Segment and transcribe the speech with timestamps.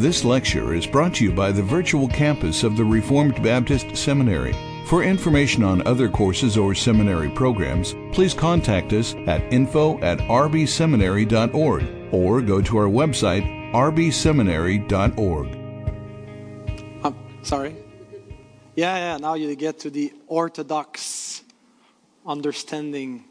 [0.00, 4.54] This lecture is brought to you by the virtual campus of the Reformed Baptist Seminary.
[4.86, 12.14] For information on other courses or seminary programs, please contact us at info at rbseminary.org
[12.14, 13.44] or go to our website
[13.74, 15.48] rbseminary.org.
[17.04, 17.76] Um, sorry.
[18.76, 21.42] Yeah, yeah, now you get to the orthodox
[22.24, 23.24] understanding.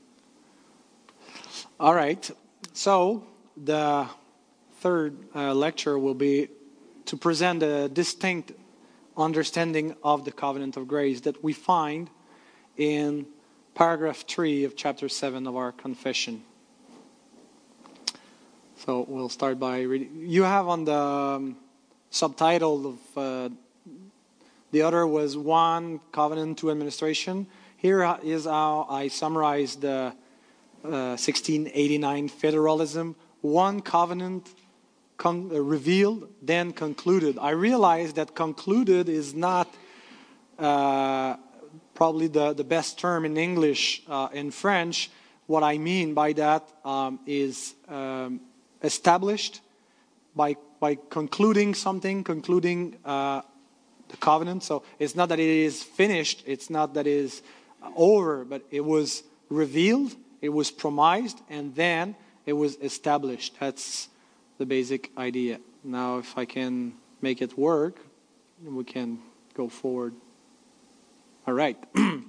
[1.79, 2.29] All right.
[2.73, 3.23] So,
[3.57, 4.07] the
[4.81, 6.49] third uh, lecture will be
[7.09, 8.51] to present a distinct
[9.17, 12.07] understanding of the covenant of grace that we find
[12.77, 13.25] in
[13.73, 16.43] paragraph 3 of chapter 7 of our confession.
[18.85, 20.23] So we'll start by reading.
[20.27, 21.57] You have on the um,
[22.11, 23.49] subtitle of uh,
[24.69, 27.47] the other was one covenant two administration.
[27.77, 30.13] Here is how I summarize the
[30.85, 34.53] uh, 1689 federalism one covenant
[35.19, 37.37] con- uh, revealed, then concluded.
[37.39, 39.67] I realize that concluded is not
[40.57, 41.35] uh,
[41.93, 44.01] probably the, the best term in English.
[44.07, 45.11] Uh, in French,
[45.45, 48.39] what I mean by that um, is um,
[48.81, 49.61] established
[50.35, 53.41] by, by concluding something, concluding uh,
[54.07, 54.63] the covenant.
[54.63, 57.41] So it's not that it is finished, it's not that it is
[57.95, 62.15] over, but it was revealed, it was promised, and then
[62.45, 63.55] it was established.
[63.59, 64.07] That's
[64.59, 65.59] the basic idea.
[65.83, 67.97] Now, if I can make it work,
[68.61, 69.19] we can
[69.53, 70.13] go forward.
[71.47, 71.77] All right.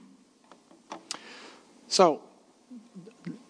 [1.89, 2.23] so,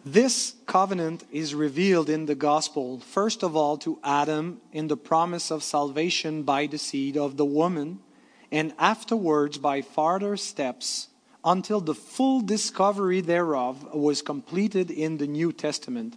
[0.04, 5.50] this covenant is revealed in the gospel, first of all, to Adam in the promise
[5.50, 8.00] of salvation by the seed of the woman,
[8.50, 11.08] and afterwards by farther steps
[11.44, 16.16] until the full discovery thereof was completed in the New Testament.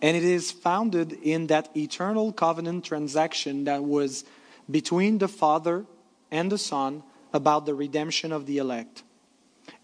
[0.00, 4.24] And it is founded in that eternal covenant transaction that was
[4.70, 5.86] between the Father
[6.30, 9.02] and the Son about the redemption of the elect.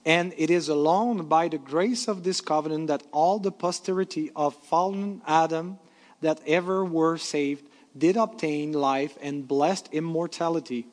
[0.04, 4.54] And it is alone by the grace of this covenant that all the posterity of
[4.54, 5.78] fallen Adam
[6.20, 10.86] that ever were saved did obtain life and blessed immortality.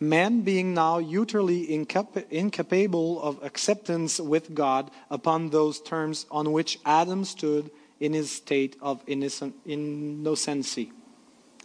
[0.00, 6.78] Man being now utterly incap- incapable of acceptance with God upon those terms on which
[6.84, 7.70] Adam stood
[8.02, 10.90] in his state of innocent, innocency.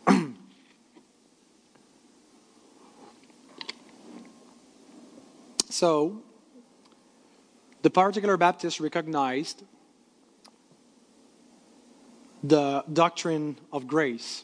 [5.67, 6.21] so,
[7.81, 9.63] the particular Baptists recognized
[12.43, 14.43] the doctrine of grace,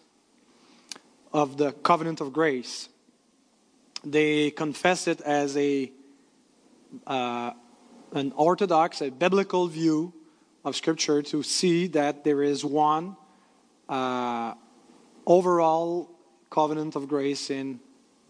[1.31, 2.89] of the covenant of grace.
[4.03, 5.91] They confess it as a
[7.05, 7.51] uh,
[8.13, 10.11] an orthodox, a biblical view
[10.63, 13.15] of Scripture to see that there is one
[13.89, 14.53] uh,
[15.25, 16.09] overall
[16.49, 17.79] covenant of grace in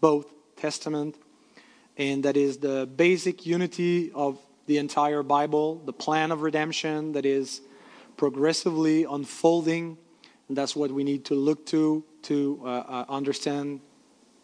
[0.00, 1.16] both Testament,
[1.96, 7.26] and that is the basic unity of the entire Bible, the plan of redemption that
[7.26, 7.60] is
[8.16, 9.98] progressively unfolding.
[10.48, 13.80] And that's what we need to look to to uh, uh, understand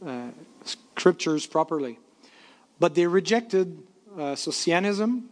[0.04, 0.28] uh,
[0.64, 1.98] scriptures properly.
[2.78, 3.82] But they rejected
[4.14, 5.24] uh, Socinianism,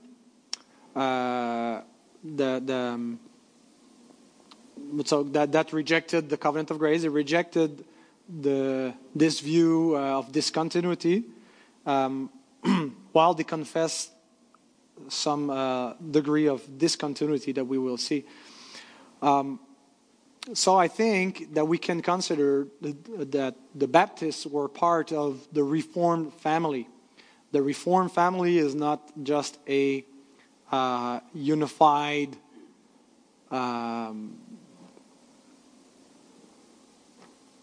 [0.97, 1.83] uh,
[2.23, 3.21] the, the um,
[5.05, 7.05] so that, that rejected the covenant of grace.
[7.05, 7.85] It rejected
[8.29, 11.25] the, this view uh, of discontinuity,
[11.87, 12.31] um,
[13.13, 14.11] while they confess
[15.09, 18.25] some uh, degree of discontinuity that we will see.
[19.23, 19.61] Um,
[20.55, 26.33] so I think that we can consider that the Baptists were part of the Reformed
[26.35, 26.89] family.
[27.53, 30.05] The Reformed family is not just a
[30.71, 32.37] uh, unified
[33.51, 34.39] um,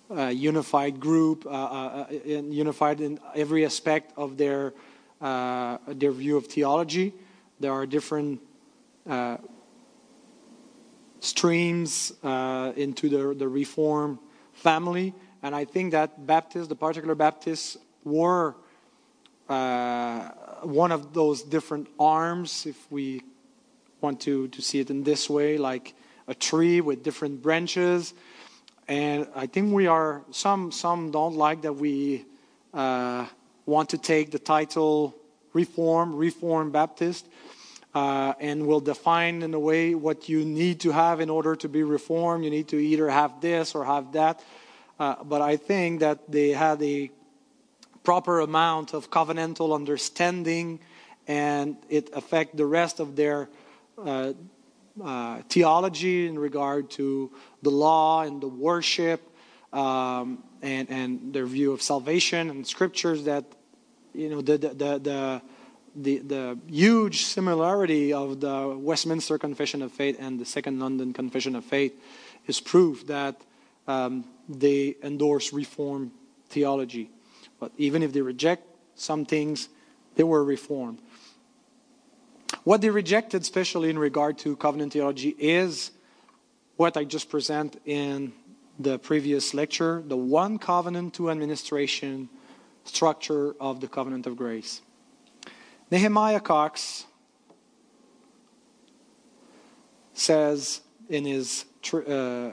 [0.09, 4.73] uh, unified group, uh, uh, in, unified in every aspect of their
[5.21, 7.13] uh, their view of theology.
[7.59, 8.41] There are different
[9.09, 9.37] uh,
[11.19, 14.19] streams into the the Reform
[14.53, 18.55] family, and I think that Baptists, the particular Baptists, were
[20.61, 23.22] one of those different arms, if we
[24.02, 25.93] want to, to see it in this way, like
[26.28, 28.13] a tree with different branches.
[28.87, 32.25] And I think we are, some, some don't like that we
[32.73, 33.25] uh,
[33.66, 35.16] want to take the title
[35.53, 37.28] Reform, Reform Baptist,
[37.93, 41.69] uh, and will define in a way what you need to have in order to
[41.69, 42.43] be reformed.
[42.43, 44.43] You need to either have this or have that.
[44.99, 47.09] Uh, but I think that they had a
[48.05, 50.79] proper amount of covenantal understanding
[51.28, 53.49] and it affect the rest of their
[53.97, 54.34] uh,
[55.03, 57.31] uh, theology in regard to
[57.63, 59.22] the law and the worship
[59.73, 63.43] um, and, and their view of salvation and scriptures that,
[64.13, 65.41] you know, the, the, the,
[65.96, 71.55] the, the huge similarity of the Westminster Confession of Faith and the Second London Confession
[71.55, 71.93] of Faith
[72.47, 73.41] is proof that
[73.87, 76.11] um, they endorse Reformed
[76.49, 77.09] theology.
[77.59, 78.63] But even if they reject
[78.96, 79.69] some things,
[80.16, 80.99] they were Reformed.
[82.63, 85.91] What they rejected, especially in regard to covenant theology, is
[86.78, 88.34] what I just present in
[88.79, 92.29] the previous lecture the one covenant, two administration
[92.84, 94.81] structure of the covenant of grace.
[95.91, 97.05] Nehemiah Cox
[100.13, 102.52] says in his uh,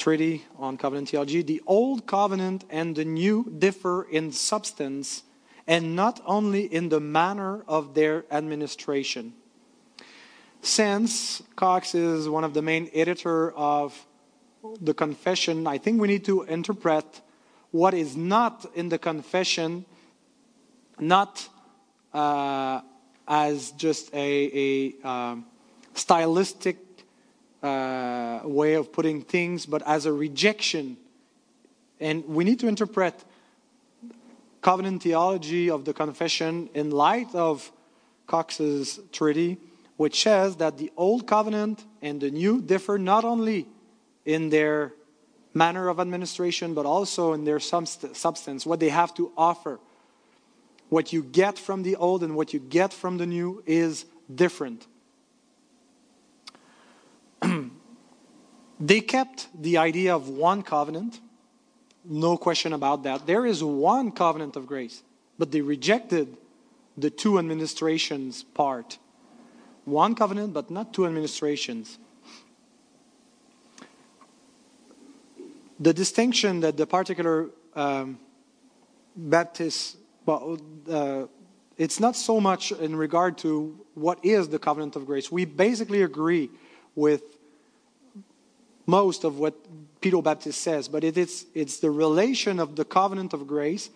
[0.00, 5.22] treaty on covenant theology the old covenant and the new differ in substance
[5.66, 9.32] and not only in the manner of their administration.
[10.62, 14.06] Since Cox is one of the main editor of
[14.80, 17.04] the confession, I think we need to interpret
[17.70, 19.84] what is not in the confession,
[20.98, 21.48] not
[22.12, 22.80] uh,
[23.28, 25.46] as just a, a um,
[25.94, 26.89] stylistic
[27.62, 30.96] uh, way of putting things, but as a rejection.
[31.98, 33.14] And we need to interpret
[34.62, 37.70] covenant theology of the confession in light of
[38.26, 39.58] Cox's treaty,
[39.96, 43.66] which says that the old covenant and the new differ not only
[44.24, 44.92] in their
[45.52, 49.80] manner of administration, but also in their substance, what they have to offer.
[50.88, 54.86] What you get from the old and what you get from the new is different.
[58.80, 61.20] they kept the idea of one covenant
[62.04, 63.26] no question about that.
[63.26, 65.02] There is one covenant of grace,
[65.38, 66.36] but they rejected
[66.96, 68.98] the two administrations part.
[69.84, 71.98] One covenant, but not two administrations.
[75.78, 78.18] The distinction that the particular um,
[79.16, 79.96] Baptist,
[80.26, 80.58] well,
[80.88, 81.24] uh,
[81.76, 85.32] it's not so much in regard to what is the covenant of grace.
[85.32, 86.50] We basically agree
[86.94, 87.22] with
[88.86, 89.54] most of what
[90.00, 93.90] pedo Baptist says, but it is, it's the relation of the covenant of grace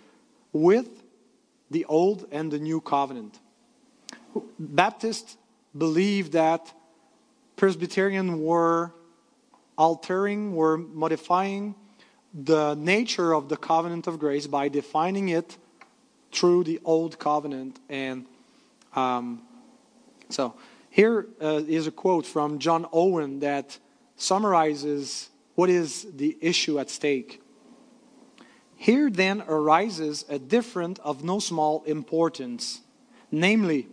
[0.53, 0.89] with
[1.71, 3.39] the old and the new covenant.
[4.59, 5.37] Baptists
[5.77, 6.73] believe that
[7.57, 8.93] Presbyterians were
[9.77, 11.75] altering, were modifying
[12.33, 15.57] the nature of the covenant of grace by defining it
[16.33, 17.79] through the old covenant.
[17.89, 18.27] And
[18.95, 19.43] um,
[20.29, 20.55] so
[20.95, 23.77] here uh, is a quote from John Owen that
[24.15, 27.43] summarizes what is the issue at stake?
[28.77, 32.81] Here then arises a difference of no small importance,
[33.33, 33.89] namely,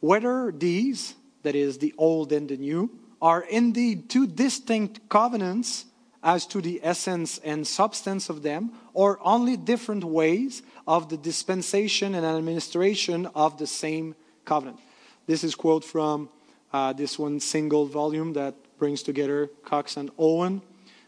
[0.00, 5.84] whether these, that is, the old and the new, are indeed two distinct covenants
[6.22, 12.14] as to the essence and substance of them, or only different ways of the dispensation
[12.14, 14.14] and administration of the same
[14.46, 14.80] covenant.
[15.26, 16.30] This is quote from
[16.72, 20.62] uh, this one single volume that brings together Cox and Owen.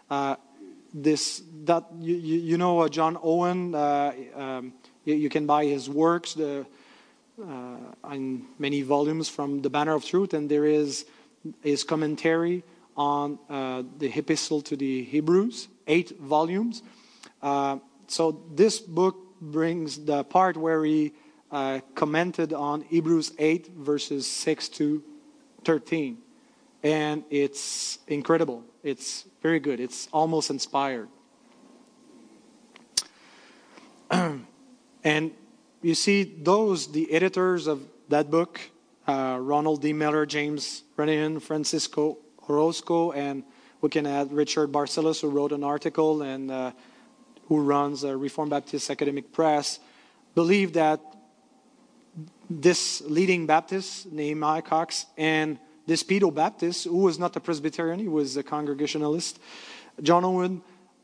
[0.09, 0.37] Uh,
[0.93, 3.75] this that you, you know uh, John Owen.
[3.75, 4.73] Uh, um,
[5.05, 6.67] you, you, can buy his works the,
[7.41, 7.77] uh,
[8.13, 11.07] in many volumes from the Banner of Truth, and there is
[11.63, 12.65] his commentary
[12.97, 16.83] on uh, the Epistle to the Hebrews, eight volumes.
[18.09, 21.13] so this book brings the part where he
[21.95, 25.03] commented on Hebrews 8 verses 6 to
[25.65, 26.19] 13
[26.83, 28.65] and it's incredible.
[28.83, 29.81] It's very good.
[29.81, 31.09] It's almost inspired.
[34.11, 35.31] and
[35.83, 38.61] you see, those, the editors of that book,
[39.07, 39.93] uh, Ronald D.
[39.93, 43.45] Miller, James Renihan, Francisco Orozco, and
[43.81, 46.73] we can add Richard Barcellos, who wrote an article and uh,
[47.49, 49.81] who runs a Reformed Baptist Academic Press,
[50.35, 51.01] believe that
[52.51, 58.09] this leading Baptist, Nehemiah Cox, and this pedo Baptist, who was not a Presbyterian, he
[58.09, 59.39] was a Congregationalist,
[60.03, 60.63] John Owen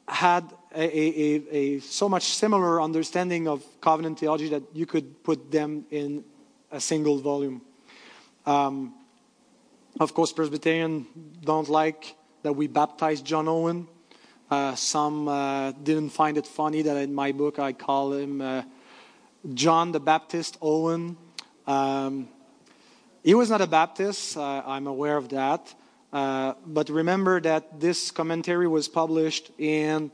[0.09, 5.51] had a, a, a, so much similar understanding of covenant theology that you could put
[5.51, 6.25] them in
[6.71, 7.61] a single volume.
[8.45, 8.95] Um,
[9.99, 11.07] of course, Presbyterian
[11.41, 13.89] don't like that we baptize John Owen.
[14.51, 18.63] Uh, some uh, didn't find it funny that in my book I call him uh,
[19.55, 21.17] John the Baptist Owen.
[21.67, 22.29] Um,
[23.23, 25.75] he was not a Baptist, uh, I'm aware of that.
[26.13, 30.13] Uh, but remember that this commentary was published in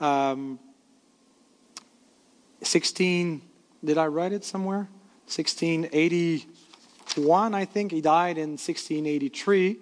[0.00, 0.58] um,
[2.62, 3.40] 16,
[3.84, 4.88] did I write it somewhere?
[5.26, 7.92] 1681, I think.
[7.92, 9.76] He died in 1683.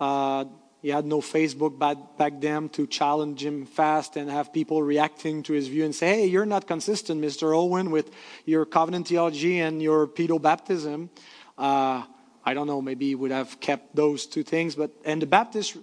[0.00, 0.46] Uh,
[0.86, 1.76] He had no Facebook
[2.16, 6.06] back, then to challenge him fast and have people reacting to his view and say,
[6.06, 7.52] hey, you're not consistent, Mr.
[7.52, 8.08] Owen, with
[8.44, 11.10] your covenant theology and your pedo baptism.
[11.58, 12.04] Uh,
[12.44, 14.76] I don't know, maybe he would have kept those two things.
[14.76, 15.76] But and the Baptists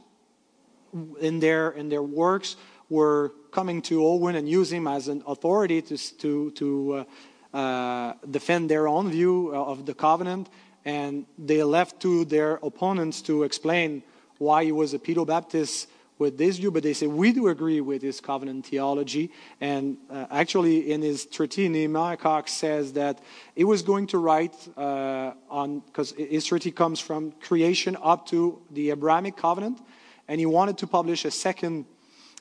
[1.20, 2.56] in their in their works
[2.88, 7.06] were coming to Owen and use him as an authority to to to
[7.54, 10.48] uh, uh, defend their own view of the covenant,
[10.86, 14.02] and they left to their opponents to explain
[14.44, 15.88] why he was a pedo Baptist
[16.20, 19.32] with this view, but they say we do agree with his covenant theology.
[19.60, 23.20] And uh, actually, in his treatise, Nehemiah Cox says that
[23.56, 28.62] he was going to write uh, on, because his treatise comes from creation up to
[28.72, 29.80] the Abrahamic covenant,
[30.28, 31.86] and he wanted to publish a second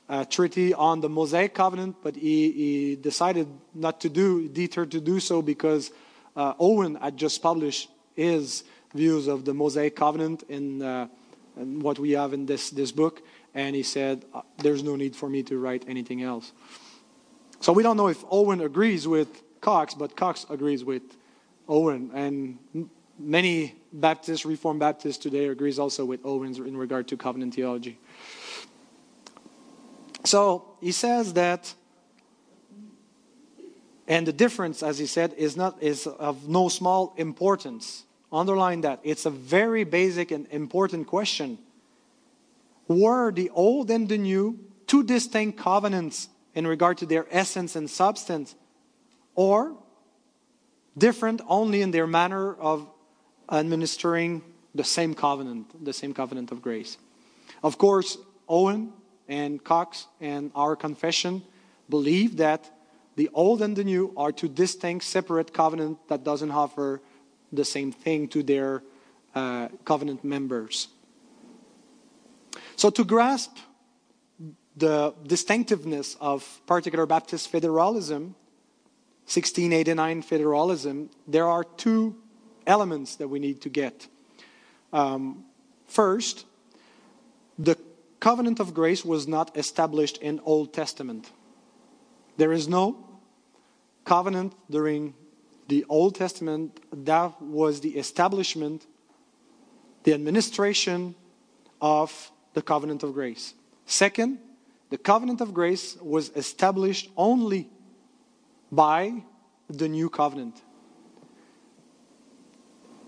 [0.09, 4.99] uh, treatise on the Mosaic covenant, but he, he, decided not to do, deterred to
[4.99, 5.91] do so because
[6.35, 11.07] uh, Owen had just published his views of the Mosaic covenant in uh,
[11.55, 13.21] and what we have in this, this book.
[13.53, 16.51] And he said, uh, There's no need for me to write anything else.
[17.59, 21.03] So we don't know if Owen agrees with Cox, but Cox agrees with
[21.69, 22.11] Owen.
[22.13, 27.99] And many Baptists, Reformed Baptists today, agrees also with Owens in regard to covenant theology.
[30.25, 31.73] So he says that,
[34.07, 38.03] and the difference, as he said, is not is of no small importance.
[38.33, 38.99] Underline that.
[39.03, 41.59] It's a very basic and important question.
[42.87, 47.89] Were the old and the new two distinct covenants in regard to their essence and
[47.89, 48.55] substance,
[49.35, 49.77] or
[50.97, 52.87] different only in their manner of
[53.49, 54.41] administering
[54.75, 56.97] the same covenant, the same covenant of grace?
[57.61, 58.17] Of course,
[58.49, 58.93] Owen
[59.27, 61.43] and Cox and our confession
[61.87, 62.69] believe that
[63.15, 66.99] the old and the new are two distinct, separate covenants that doesn't offer
[67.55, 68.83] the same thing to their
[69.35, 70.87] uh, covenant members.
[72.75, 73.57] So, to grasp
[74.75, 78.35] the distinctiveness of particular Baptist federalism,
[79.25, 82.15] 1689 federalism, there are two
[82.67, 84.07] elements that we need to get.
[84.91, 85.45] Um,
[85.87, 86.45] first,
[87.57, 87.77] the
[88.19, 91.31] covenant of grace was not established in Old Testament.
[92.37, 92.97] There is no
[94.05, 95.13] covenant during
[95.73, 98.85] the Old Testament, that was the establishment,
[100.03, 101.15] the administration
[101.81, 103.55] of the covenant of grace.
[103.87, 104.37] Second,
[104.91, 107.71] the covenant of grace was established only
[108.71, 109.23] by
[109.67, 110.61] the new covenant.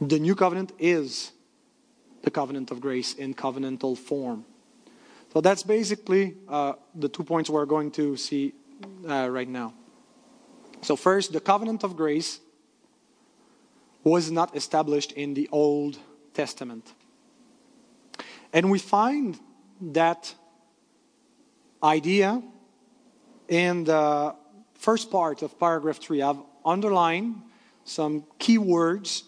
[0.01, 1.33] The new covenant is
[2.23, 4.43] the covenant of grace in covenantal form.
[5.31, 8.55] So that's basically uh, the two points we're going to see
[9.07, 9.71] uh, right now.
[10.81, 12.39] So, first, the covenant of grace
[14.05, 15.97] was not established in the Old
[16.33, 16.93] Testament.
[18.53, 19.37] And we find
[19.81, 20.33] that
[21.83, 22.41] idea
[23.49, 24.35] in the
[24.75, 26.21] first part of paragraph 3.
[26.21, 27.41] I've underlined
[27.83, 29.23] some key words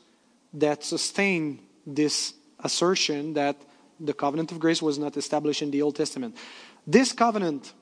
[0.53, 3.55] that sustain this assertion that
[4.00, 6.38] the covenant of grace was not established in the Old Testament.
[6.86, 7.74] This covenant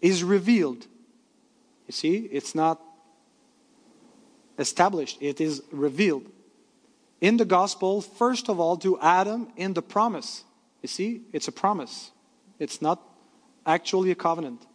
[0.00, 0.86] is revealed.
[1.86, 2.80] You see, it's not
[4.58, 6.30] established, it is revealed
[7.20, 10.44] in the gospel, first of all, to Adam in the promise.
[10.82, 12.10] You see, it's a promise,
[12.58, 13.00] it's not
[13.64, 14.66] actually a covenant.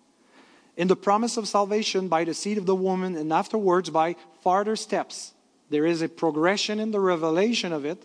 [0.75, 4.75] In the promise of salvation by the seed of the woman, and afterwards by farther
[4.75, 5.33] steps.
[5.69, 8.03] There is a progression in the revelation of it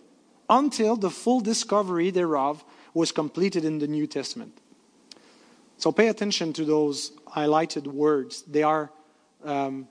[0.49, 2.63] until the full discovery thereof
[2.93, 4.59] was completed in the New Testament.
[5.77, 8.43] So pay attention to those highlighted words.
[8.43, 8.91] They are
[9.43, 9.87] um,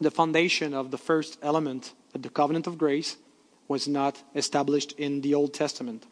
[0.00, 3.16] the foundation of the first element, the covenant of grace,
[3.68, 6.06] was not established in the Old Testament.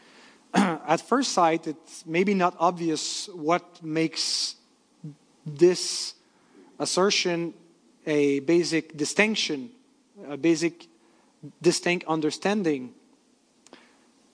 [0.54, 4.56] At first sight, it's maybe not obvious what makes
[5.44, 6.14] this
[6.78, 7.54] assertion
[8.06, 9.70] a basic distinction,
[10.28, 10.86] a basic
[11.60, 12.94] distinct understanding.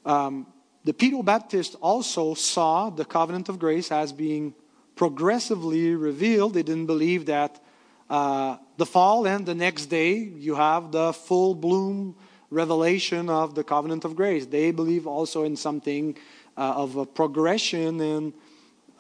[0.05, 0.47] Um,
[0.85, 4.55] the Pedo Baptist also saw the covenant of grace as being
[4.95, 6.55] progressively revealed.
[6.55, 7.61] They didn't believe that
[8.09, 12.15] uh, the fall, and the next day you have the full bloom
[12.51, 14.47] revelation of the covenant of grace.
[14.47, 16.17] They believe also in something
[16.57, 18.35] uh, of a progression in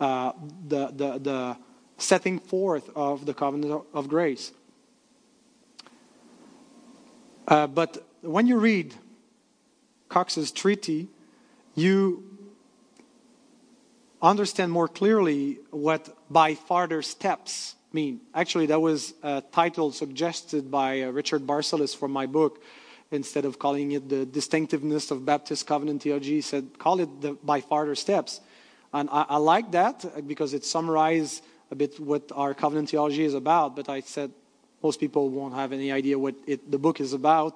[0.00, 0.32] uh,
[0.66, 1.56] the, the, the
[1.98, 4.52] setting forth of the covenant of grace.
[7.48, 8.94] Uh, but when you read
[10.08, 11.08] Cox's treaty,
[11.74, 12.24] you
[14.20, 18.20] understand more clearly what by farther steps mean.
[18.34, 22.54] Actually, that was a title suggested by uh, Richard Barcellos for my book.
[23.20, 27.30] instead of calling it the distinctiveness of Baptist covenant theology, he said, call it the
[27.52, 28.32] by farther steps.
[28.92, 29.96] And I, I like that
[30.32, 31.42] because it summarizes
[31.74, 33.68] a bit what our covenant theology is about.
[33.78, 34.30] But I said
[34.82, 37.54] most people won't have any idea what it, the book is about.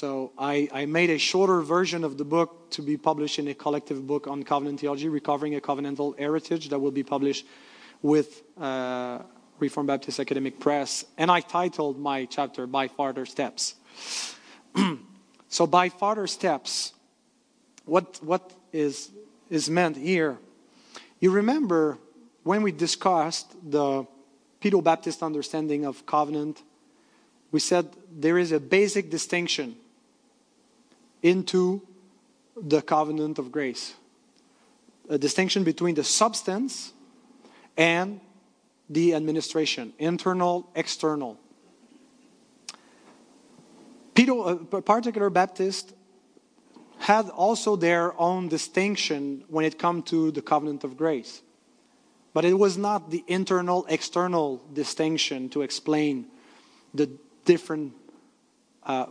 [0.00, 3.56] So I, I, made a shorter version of the book to be published in a
[3.64, 7.44] collective book on covenant theology, recovering a covenantal heritage that will be published
[8.02, 9.20] with uh,
[9.58, 11.04] Reformed Baptist Academic Press.
[11.16, 13.74] And I titled my chapter By Farther Steps.
[15.48, 16.92] so by farther steps,
[17.84, 19.10] what, what is,
[19.50, 20.38] is meant here?
[21.20, 21.98] You remember
[22.42, 24.06] when we discussed the
[24.60, 26.62] Pedo Baptist understanding of covenant,
[27.52, 29.76] we said there is a basic distinction
[31.22, 31.82] into
[32.56, 33.94] the covenant of grace.
[35.08, 36.92] A distinction between the substance
[37.76, 38.20] and
[38.88, 41.38] the administration, internal, external.
[44.14, 45.94] Peter, a particular Baptist
[46.98, 51.42] had also their own distinction when it comes to the covenant of grace.
[52.32, 56.26] But it was not the internal external distinction to explain
[56.92, 57.10] the
[57.44, 57.92] different
[58.84, 59.06] uh,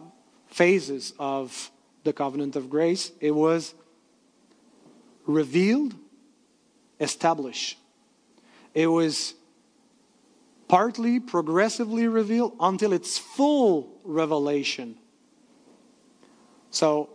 [0.47, 1.71] phases of
[2.03, 3.11] the covenant of grace.
[3.19, 3.73] It was
[5.25, 5.95] revealed,
[6.99, 7.77] established.
[8.73, 9.35] It was
[10.73, 14.97] partly, progressively revealed until its full revelation.
[16.71, 17.11] So,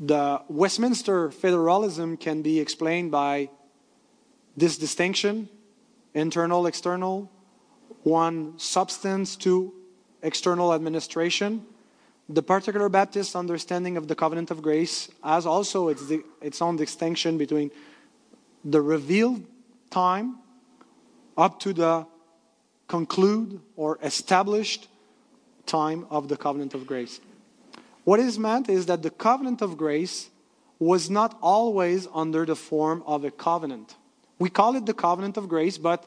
[0.00, 3.50] the Westminster federalism can be explained by
[4.56, 5.50] this distinction
[6.14, 7.30] internal, external,
[8.02, 9.74] one substance, two
[10.22, 11.66] external administration.
[12.30, 16.04] The particular Baptist understanding of the covenant of grace has also its,
[16.40, 17.70] its own distinction between
[18.64, 19.44] the revealed
[19.90, 20.38] time
[21.38, 22.04] up to the
[22.88, 24.88] conclude or established
[25.66, 27.20] time of the covenant of grace.
[28.04, 30.30] What is meant is that the covenant of grace
[30.78, 33.94] was not always under the form of a covenant.
[34.38, 36.04] We call it the covenant of grace, but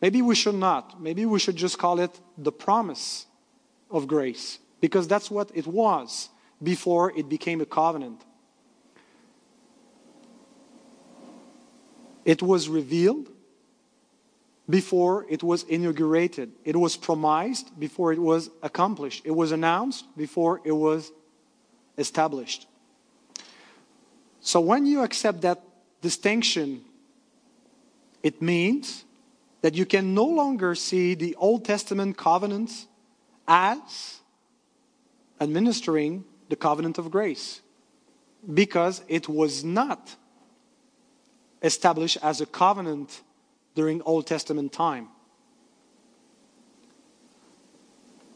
[0.00, 1.02] maybe we should not.
[1.02, 3.26] Maybe we should just call it the promise
[3.90, 6.28] of grace, because that's what it was
[6.62, 8.22] before it became a covenant.
[12.24, 13.28] It was revealed,
[14.68, 16.52] before it was inaugurated.
[16.64, 19.22] It was promised before it was accomplished.
[19.24, 21.12] It was announced before it was
[21.96, 22.66] established.
[24.40, 25.62] So when you accept that
[26.02, 26.84] distinction,
[28.22, 29.04] it means
[29.62, 32.86] that you can no longer see the Old Testament covenants
[33.48, 34.20] as
[35.40, 37.60] administering the covenant of grace
[38.52, 40.14] because it was not
[41.62, 43.22] established as a covenant
[43.76, 45.08] during Old Testament time.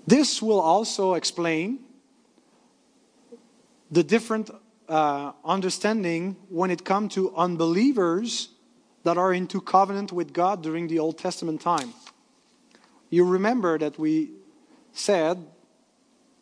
[0.07, 1.81] This will also explain
[3.91, 4.51] the different
[4.89, 8.51] uh, understanding when it comes to unbelievers
[9.03, 11.95] that are into covenant with God during the Old Testament time.
[13.09, 14.31] You remember that we
[14.93, 15.39] said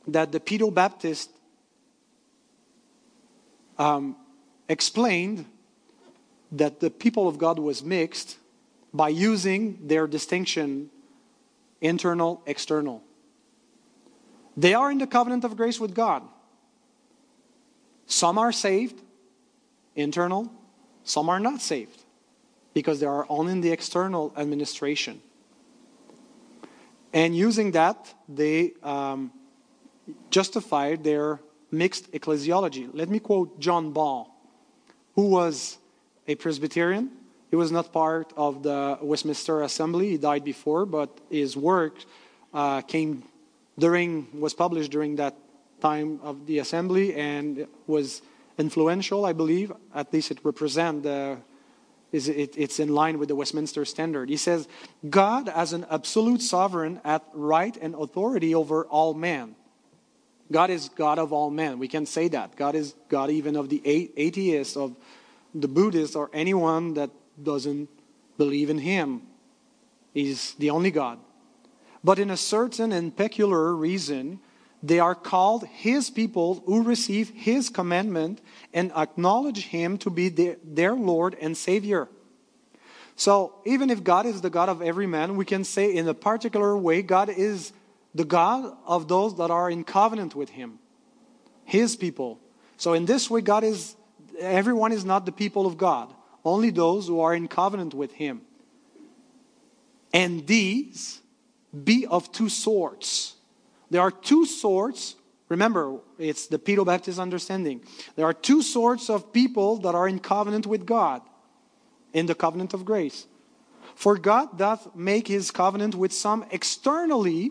[0.08, 1.30] that the Pedo Baptist
[3.78, 4.16] um,
[4.68, 5.44] explained
[6.50, 8.38] that the people of God was mixed
[8.98, 10.90] by using their distinction
[11.80, 13.00] internal, external.
[14.56, 16.24] They are in the covenant of grace with God.
[18.06, 19.00] Some are saved,
[19.94, 20.50] internal,
[21.04, 22.02] some are not saved
[22.74, 25.22] because they are only in the external administration.
[27.12, 29.30] And using that, they um,
[30.28, 31.38] justified their
[31.70, 32.90] mixed ecclesiology.
[32.92, 34.28] Let me quote John Ball,
[35.14, 35.78] who was
[36.26, 37.12] a Presbyterian
[37.50, 40.10] he was not part of the Westminster Assembly.
[40.10, 41.94] He died before, but his work
[42.52, 43.22] uh, came
[43.78, 45.36] during was published during that
[45.80, 48.22] time of the assembly and was
[48.58, 49.24] influential.
[49.24, 51.38] I believe at least it represents the.
[52.10, 54.30] Is it, it's in line with the Westminster Standard.
[54.30, 54.66] He says,
[55.10, 59.54] God as an absolute sovereign at right and authority over all men.
[60.50, 61.78] God is God of all men.
[61.78, 62.56] We can say that.
[62.56, 64.96] God is God even of the atheists, of
[65.54, 67.10] the Buddhists, or anyone that
[67.42, 67.88] doesn't
[68.36, 69.22] believe in him.
[70.14, 71.18] He's the only God.
[72.02, 74.40] But in a certain and peculiar reason,
[74.82, 78.40] they are called his people who receive his commandment
[78.72, 82.08] and acknowledge him to be their, their, Lord and Savior.
[83.16, 86.14] So, even if God is the God of every man, we can say in a
[86.14, 87.72] particular way, God is
[88.14, 90.78] the God of those that are in covenant with him,
[91.64, 92.38] his people.
[92.76, 93.96] So, in this way, God is,
[94.38, 98.42] everyone is not the people of God only those who are in covenant with him.
[100.12, 101.20] And these
[101.84, 103.34] be of two sorts.
[103.90, 105.16] there are two sorts.
[105.48, 107.82] Remember, it's the Pedo Baptist understanding.
[108.16, 111.22] There are two sorts of people that are in covenant with God,
[112.12, 113.26] in the covenant of grace.
[113.94, 117.50] For God doth make his covenant with some externally,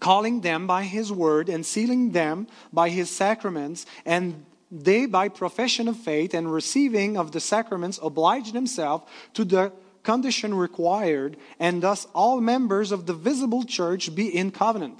[0.00, 5.86] calling them by his word and sealing them by his sacraments, and they by profession
[5.86, 9.04] of faith and receiving of the sacraments oblige themselves
[9.34, 14.98] to the condition required, and thus all members of the visible church be in covenant.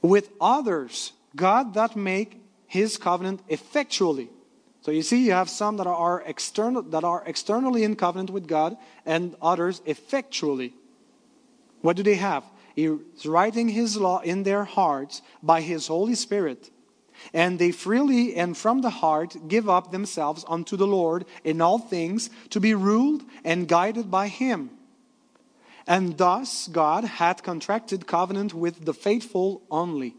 [0.00, 4.30] With others, God doth make his covenant effectually
[4.82, 8.46] so you see, you have some that are, external, that are externally in covenant with
[8.46, 10.74] God and others effectually.
[11.82, 12.44] What do they have?
[12.74, 16.70] He's writing his law in their hearts by his Holy Spirit.
[17.32, 21.78] And they freely and from the heart give up themselves unto the Lord in all
[21.78, 24.70] things to be ruled and guided by him.
[25.86, 30.14] And thus God hath contracted covenant with the faithful only.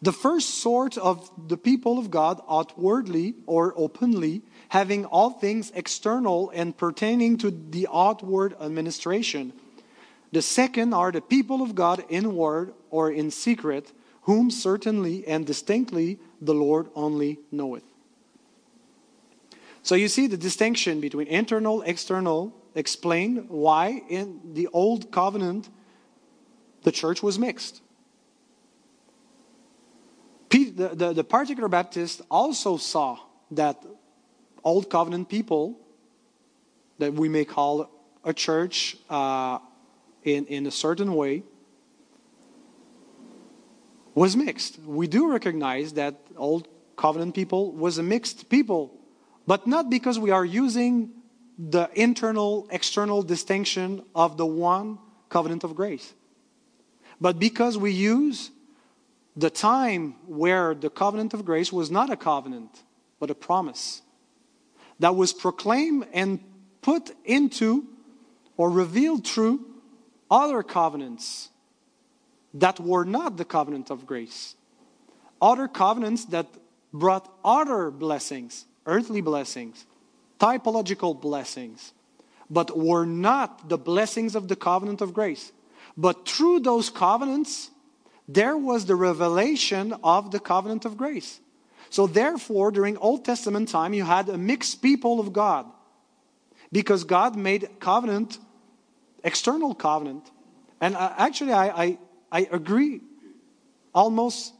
[0.00, 6.50] The first sort of the people of God outwardly or openly, having all things external
[6.50, 9.52] and pertaining to the outward administration.
[10.32, 13.92] The second are the people of God inward or in secret,
[14.22, 17.84] whom certainly and distinctly the Lord only knoweth.
[19.82, 25.68] So you see the distinction between internal, external, explain why in the old covenant
[26.82, 27.82] the church was mixed
[30.76, 33.18] the, the, the particular Baptist also saw
[33.52, 33.84] that
[34.64, 35.78] old covenant people
[36.98, 37.90] that we may call
[38.24, 39.58] a church uh,
[40.22, 41.42] in, in a certain way
[44.14, 44.78] was mixed.
[44.80, 48.92] We do recognize that old covenant people was a mixed people,
[49.46, 51.10] but not because we are using
[51.58, 54.98] the internal external distinction of the one
[55.28, 56.14] covenant of grace,
[57.20, 58.50] but because we use
[59.36, 62.82] the time where the covenant of grace was not a covenant,
[63.18, 64.02] but a promise
[64.98, 66.40] that was proclaimed and
[66.82, 67.86] put into
[68.56, 69.64] or revealed through
[70.30, 71.48] other covenants
[72.54, 74.54] that were not the covenant of grace.
[75.40, 76.46] Other covenants that
[76.92, 79.86] brought other blessings, earthly blessings,
[80.38, 81.92] typological blessings,
[82.50, 85.52] but were not the blessings of the covenant of grace.
[85.96, 87.70] But through those covenants,
[88.28, 91.40] there was the revelation of the covenant of grace.
[91.90, 95.66] So therefore, during Old Testament time, you had a mixed people of God.
[96.70, 98.38] Because God made covenant,
[99.22, 100.30] external covenant.
[100.80, 101.98] And uh, actually, I, I,
[102.32, 103.02] I agree
[103.94, 104.54] almost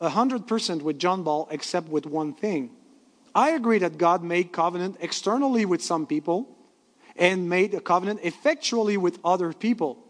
[0.00, 2.70] 100% with John Ball, except with one thing.
[3.34, 6.56] I agree that God made covenant externally with some people
[7.16, 10.04] and made a covenant effectually with other people.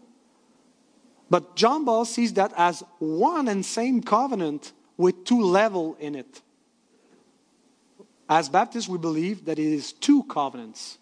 [1.29, 6.41] But John Ball sees that as one and same covenant with two level in it.
[8.27, 10.97] As Baptists, we believe that it is two covenants.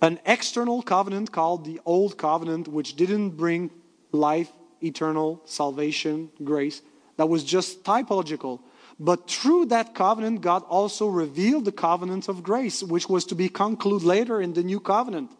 [0.00, 3.70] An external covenant called the Old Covenant, which didn't bring
[4.12, 6.82] life, eternal salvation, grace,
[7.16, 8.60] that was just typological.
[9.00, 13.48] But through that covenant, God also revealed the covenant of grace, which was to be
[13.48, 15.30] concluded later in the new covenant.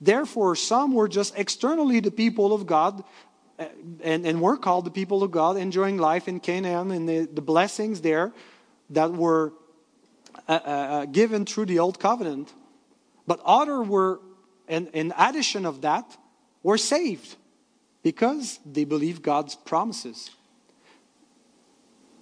[0.00, 3.04] Therefore, some were just externally the people of God
[3.58, 3.66] uh,
[4.02, 7.40] and, and were called the people of God, enjoying life in Canaan and the, the
[7.40, 8.32] blessings there
[8.90, 9.52] that were
[10.48, 12.52] uh, uh given through the old covenant.
[13.26, 14.20] But others were,
[14.68, 16.16] in, in addition of that,
[16.62, 17.36] were saved
[18.02, 20.30] because they believed God's promises.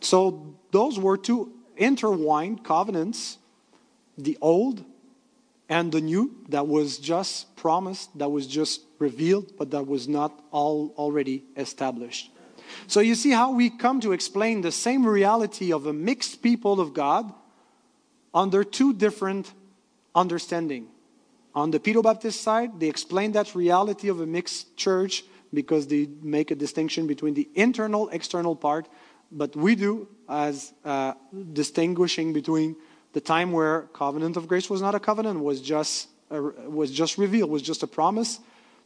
[0.00, 3.38] So those were two intertwined covenants
[4.18, 4.84] the old
[5.68, 10.38] and the new that was just promised, that was just revealed, but that was not
[10.50, 12.30] all already established.
[12.86, 16.80] So you see how we come to explain the same reality of a mixed people
[16.80, 17.32] of God
[18.34, 19.52] under two different
[20.14, 20.88] understanding.
[21.54, 26.08] On the Pedo Baptist side, they explain that reality of a mixed church because they
[26.22, 28.88] make a distinction between the internal external part,
[29.30, 31.12] but we do as uh,
[31.52, 32.74] distinguishing between
[33.12, 37.18] the time where covenant of grace was not a covenant was just uh, was just
[37.18, 38.40] revealed was just a promise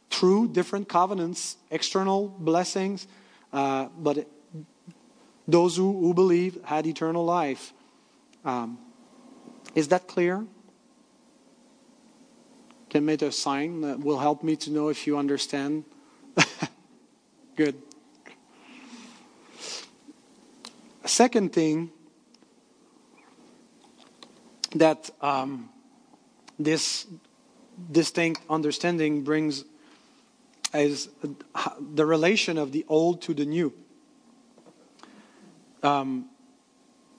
[0.09, 3.07] through different covenants external blessings
[3.53, 4.27] uh, but it,
[5.47, 7.73] those who, who believe had eternal life.
[8.43, 8.77] Um,
[9.75, 10.45] is that clear
[12.99, 15.83] make a sign that will help me to know if you understand
[17.55, 17.75] good
[21.07, 21.89] second thing
[24.75, 25.69] that um,
[26.59, 27.07] this
[27.91, 29.63] distinct understanding brings
[30.73, 31.09] is
[31.79, 33.73] the relation of the old to the new.
[35.81, 36.29] Um,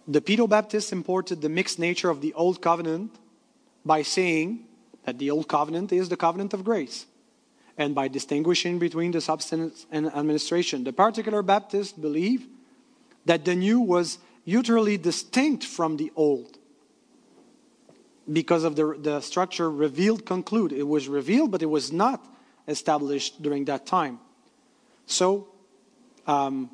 [0.07, 3.11] the Pedo Baptists imported the mixed nature of the old covenant
[3.85, 4.68] by saying
[5.09, 7.07] that the old covenant is the covenant of grace
[7.79, 10.85] and by distinguishing between the substance and administration.
[10.85, 12.47] The particular Baptists believe
[13.25, 16.59] that the new was utterly distinct from the old
[18.31, 20.73] because of the, the structure revealed conclude.
[20.73, 22.23] It was revealed, but it was not
[22.67, 24.19] established during that time.
[25.07, 25.49] So,
[26.27, 26.71] um,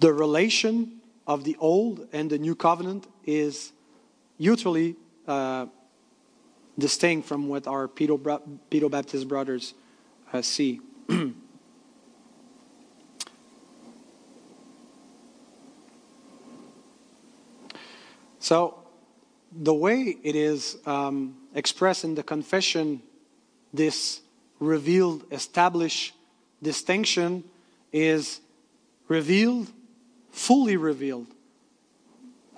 [0.00, 3.70] the relation of the old and the new covenant is
[4.38, 4.96] usually
[5.26, 5.66] uh,
[6.78, 9.74] distinct from what our Pedo Baptist brothers
[10.32, 10.80] uh, see.
[18.38, 18.78] so,
[19.50, 23.02] the way it is um, expressed in the confession,
[23.72, 24.20] this
[24.60, 26.14] revealed, established
[26.62, 27.44] distinction
[27.92, 28.40] is
[29.08, 29.72] revealed,
[30.30, 31.26] fully revealed.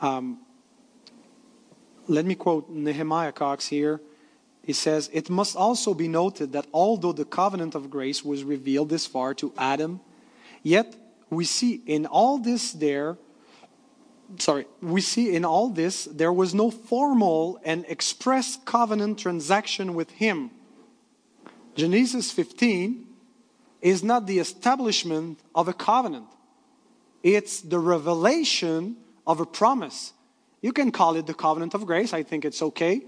[0.01, 0.41] Um,
[2.11, 4.01] let me quote Nehemiah Cox here.
[4.65, 8.89] He says, It must also be noted that although the covenant of grace was revealed
[8.89, 10.01] this far to Adam,
[10.63, 10.97] yet
[11.31, 13.17] we see in all this there,
[14.39, 20.11] sorry, we see in all this there was no formal and express covenant transaction with
[20.11, 20.51] him.
[21.77, 23.07] Genesis 15
[23.81, 26.27] is not the establishment of a covenant,
[27.23, 28.97] it's the revelation
[29.29, 30.13] of a promise.
[30.61, 32.13] You can call it the covenant of grace.
[32.13, 33.03] I think it's okay.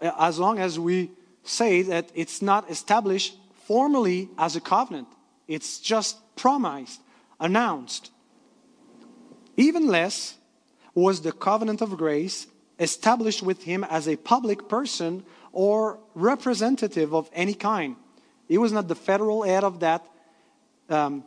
[0.00, 1.10] Uh, as long as we
[1.44, 5.08] say that it's not established formally as a covenant,
[5.46, 7.00] it's just promised,
[7.38, 8.10] announced.
[9.56, 10.36] Even less
[10.94, 12.46] was the covenant of grace
[12.78, 17.96] established with him as a public person or representative of any kind.
[18.48, 20.04] He was not the federal head of that
[20.88, 21.24] um,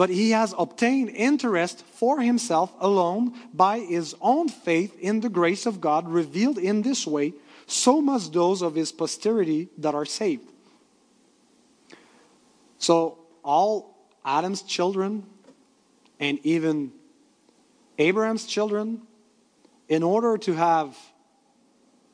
[0.00, 5.66] but he has obtained interest for himself alone by his own faith in the grace
[5.66, 7.34] of God revealed in this way,
[7.66, 10.48] so must those of his posterity that are saved.
[12.78, 15.26] So, all Adam's children
[16.18, 16.92] and even
[17.98, 19.02] Abraham's children,
[19.86, 20.96] in order to have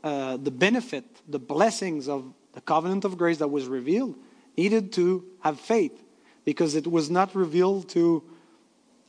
[0.02, 4.16] uh, the benefit, the blessings of the covenant of grace that was revealed,
[4.56, 6.02] needed to have faith
[6.46, 8.22] because it was not revealed to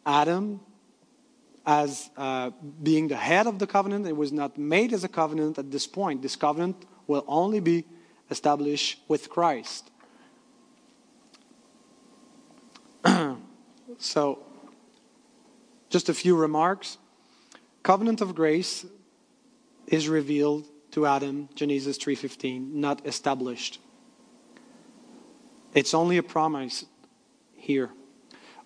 [0.06, 0.60] Adam
[1.65, 2.50] as uh,
[2.82, 4.08] being the head of the covenant.
[4.08, 6.23] It was not made as a covenant at this point.
[6.23, 7.86] This covenant will only be
[8.32, 9.91] established with Christ.
[14.00, 14.39] so,
[15.89, 16.97] just a few remarks.
[17.84, 18.86] Covenant of grace
[19.86, 23.80] is revealed to Adam, Genesis 3:15, not established.
[25.76, 26.86] It's only a promise
[27.67, 27.91] here.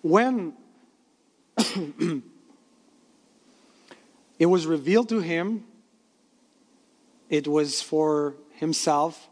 [0.00, 0.54] When
[4.38, 5.64] it was revealed to him,
[7.28, 9.28] it was for himself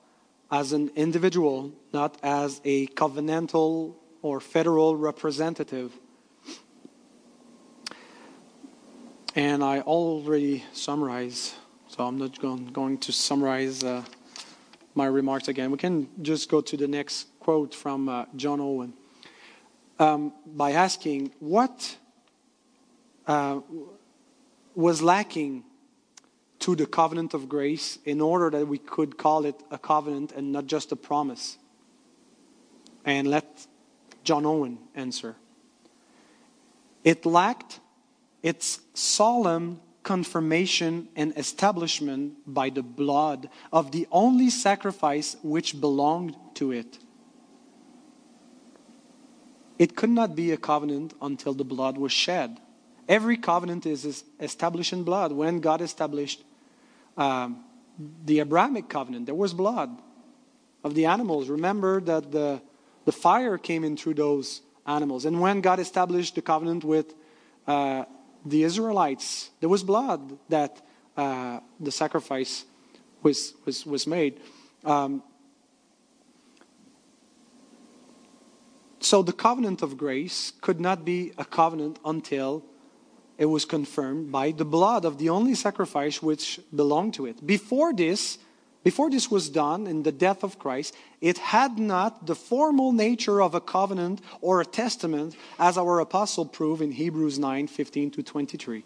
[0.51, 5.93] as an individual, not as a covenantal or federal representative.
[9.37, 11.55] And I already summarized,
[11.87, 14.03] so I'm not going, to summarize uh,
[14.97, 15.71] my remarks again.
[15.71, 18.95] We can just go to the next quote from uh, John Owen
[20.01, 21.97] um, by asking what
[23.27, 23.61] uh,
[24.75, 25.63] was lacking
[26.59, 30.51] to the covenant of grace in order that we could call it a covenant and
[30.53, 31.59] not just a promise.
[33.05, 33.67] And let
[34.25, 35.37] John Owen answer.
[37.05, 37.81] It lacked
[38.43, 46.73] its solemn confirmation and establishment by the blood of the only sacrifice which belonged to
[46.73, 46.99] it.
[49.81, 52.61] It could not be a covenant until the blood was shed.
[53.09, 55.33] Every covenant is established in blood.
[55.33, 56.45] When God established
[57.17, 57.65] um,
[58.27, 59.89] the Abrahamic covenant, there was blood
[60.85, 61.49] of the animals.
[61.49, 62.61] Remember that the,
[63.07, 65.25] the fire came in through those animals.
[65.25, 67.15] And when God established the covenant with
[67.67, 68.05] uh,
[68.45, 70.77] the Israelites, there was blood that
[71.17, 72.67] uh, the sacrifice
[73.23, 74.43] was, was, was made.
[74.85, 75.23] Um,
[79.01, 82.63] So the covenant of grace could not be a covenant until
[83.39, 87.45] it was confirmed by the blood of the only sacrifice which belonged to it.
[87.47, 88.37] Before this,
[88.85, 93.41] before this was done in the death of Christ, it had not the formal nature
[93.41, 98.23] of a covenant or a testament, as our apostle proved in Hebrews 9 15 to
[98.23, 98.85] 23.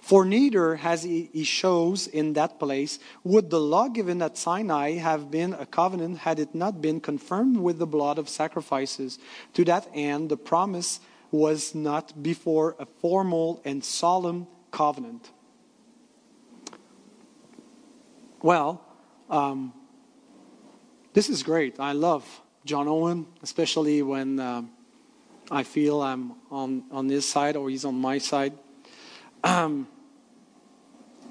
[0.00, 5.30] For neither, as he, shows in that place, would the law given at Sinai have
[5.30, 9.18] been a covenant had it not been confirmed with the blood of sacrifices.
[9.54, 15.30] To that end, the promise was not before a formal and solemn covenant.
[18.40, 18.82] Well,
[19.28, 19.72] um,
[21.12, 21.80] this is great.
[21.80, 22.24] I love
[22.64, 24.70] John Owen, especially when um,
[25.50, 28.52] I feel I'm on, on his side or he's on my side.
[29.44, 29.88] Um,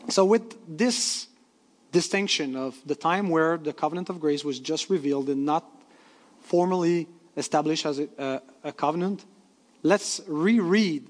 [0.09, 1.27] so, with this
[1.91, 5.65] distinction of the time where the covenant of grace was just revealed and not
[6.41, 9.25] formally established as a, a, covenant,
[9.83, 11.07] let's reread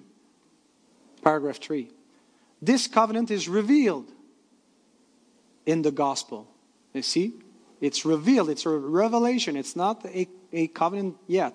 [1.24, 1.90] paragraph 3.
[2.62, 4.12] This covenant is revealed
[5.66, 6.48] in the gospel.
[6.94, 7.34] You see?
[7.80, 11.54] It's revealed, it's a revelation, it's not a, a covenant yet.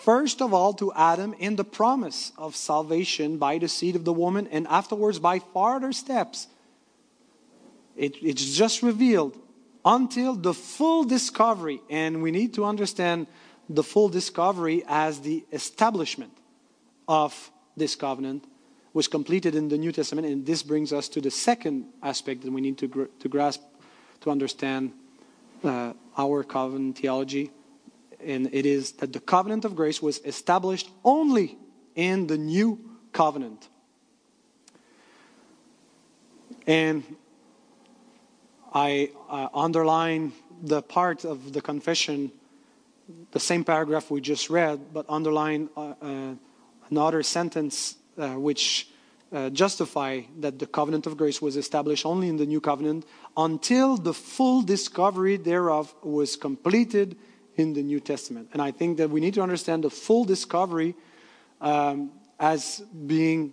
[0.00, 4.14] First of all, to Adam in the promise of salvation by the seed of the
[4.14, 6.48] woman, and afterwards by farther steps.
[7.96, 9.36] It, it's just revealed
[9.84, 13.26] until the full discovery, and we need to understand
[13.68, 16.32] the full discovery as the establishment
[17.06, 18.44] of this covenant
[18.94, 20.26] was completed in the New Testament.
[20.26, 23.60] And this brings us to the second aspect that we need to, gr- to grasp
[24.22, 24.92] to understand
[25.62, 27.50] uh, our covenant theology
[28.24, 31.58] and it is that the covenant of grace was established only
[31.94, 32.78] in the new
[33.12, 33.68] covenant.
[36.66, 37.02] And
[38.72, 42.30] I uh, underline the part of the confession,
[43.32, 46.34] the same paragraph we just read, but underline uh, uh,
[46.90, 48.88] another sentence uh, which
[49.32, 53.04] uh, justify that the covenant of grace was established only in the new covenant
[53.36, 57.16] until the full discovery thereof was completed
[57.60, 58.48] in the New Testament.
[58.52, 60.94] And I think that we need to understand the full discovery
[61.60, 63.52] um, as being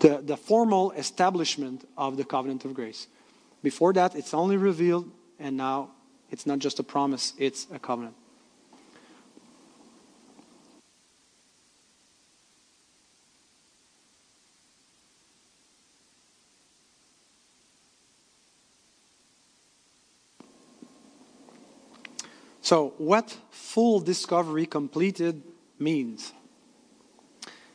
[0.00, 3.08] the, the formal establishment of the covenant of grace.
[3.62, 5.90] Before that, it's only revealed, and now
[6.30, 8.14] it's not just a promise, it's a covenant.
[22.68, 25.42] So, what full discovery completed
[25.78, 26.34] means?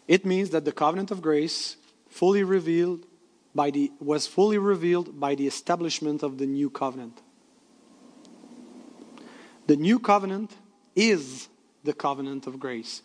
[0.08, 1.78] It means that the covenant of grace
[2.10, 3.08] fully revealed
[3.56, 7.24] by the, was fully revealed by the establishment of the new covenant.
[9.66, 10.52] The new covenant
[10.96, 11.50] is
[11.84, 13.02] the covenant of grace.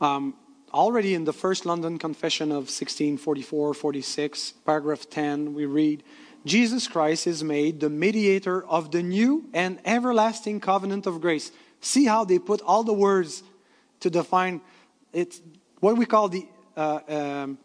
[0.00, 0.34] Um,
[0.72, 6.04] already in the First London Confession of 1644 46, paragraph 10, we read,
[6.44, 11.50] Jesus Christ is made the mediator of the new and everlasting covenant of grace.
[11.80, 13.42] See how they put all the words
[14.00, 14.60] to define
[15.12, 15.40] it,
[15.80, 17.58] what we call the uh, um,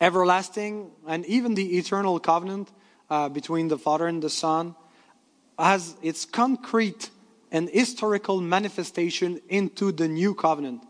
[0.00, 2.70] everlasting and even the eternal covenant
[3.10, 4.74] uh, between the Father and the Son
[5.58, 7.10] as its concrete
[7.52, 10.82] and historical manifestation into the new covenant.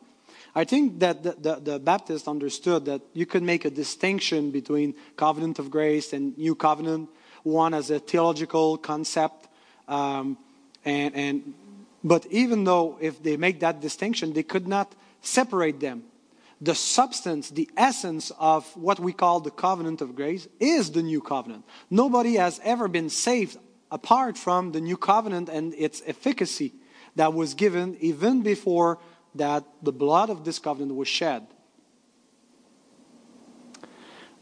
[0.55, 4.95] I think that the, the, the Baptists understood that you could make a distinction between
[5.17, 7.09] covenant of grace and new covenant,
[7.43, 9.49] one as a theological concept.
[9.87, 10.37] Um,
[10.85, 11.55] and, and,
[12.03, 16.05] but even though if they make that distinction, they could not separate them.
[16.61, 21.23] The substance, the essence of what we call the covenant of grace is the new
[21.23, 21.65] covenant.
[21.89, 23.57] Nobody has ever been saved
[23.91, 26.75] apart from the new covenant and its efficacy
[27.17, 28.99] that was given even before
[29.35, 31.47] that the blood of this covenant was shed.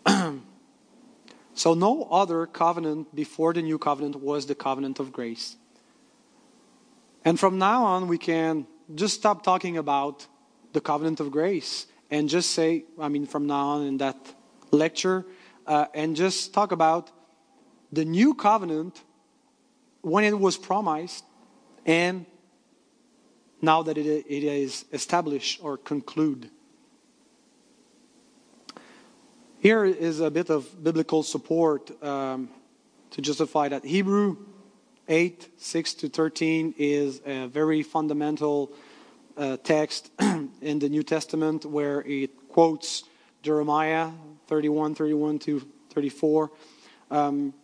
[1.54, 5.56] so, no other covenant before the new covenant was the covenant of grace.
[7.24, 10.26] And from now on, we can just stop talking about
[10.72, 14.16] the covenant of grace and just say, I mean, from now on in that
[14.70, 15.26] lecture,
[15.66, 17.10] uh, and just talk about
[17.92, 19.02] the new covenant
[20.00, 21.24] when it was promised
[21.84, 22.24] and
[23.60, 26.50] now that it, it is established or conclude.
[29.60, 32.48] Here is a bit of biblical support um,
[33.10, 33.84] to justify that.
[33.84, 34.36] Hebrew
[35.08, 38.72] 8, 6 to 13 is a very fundamental
[39.36, 43.04] uh, text in the New Testament where it quotes
[43.42, 44.10] Jeremiah
[44.46, 46.50] 31, 31 to 34.
[47.10, 47.54] Um,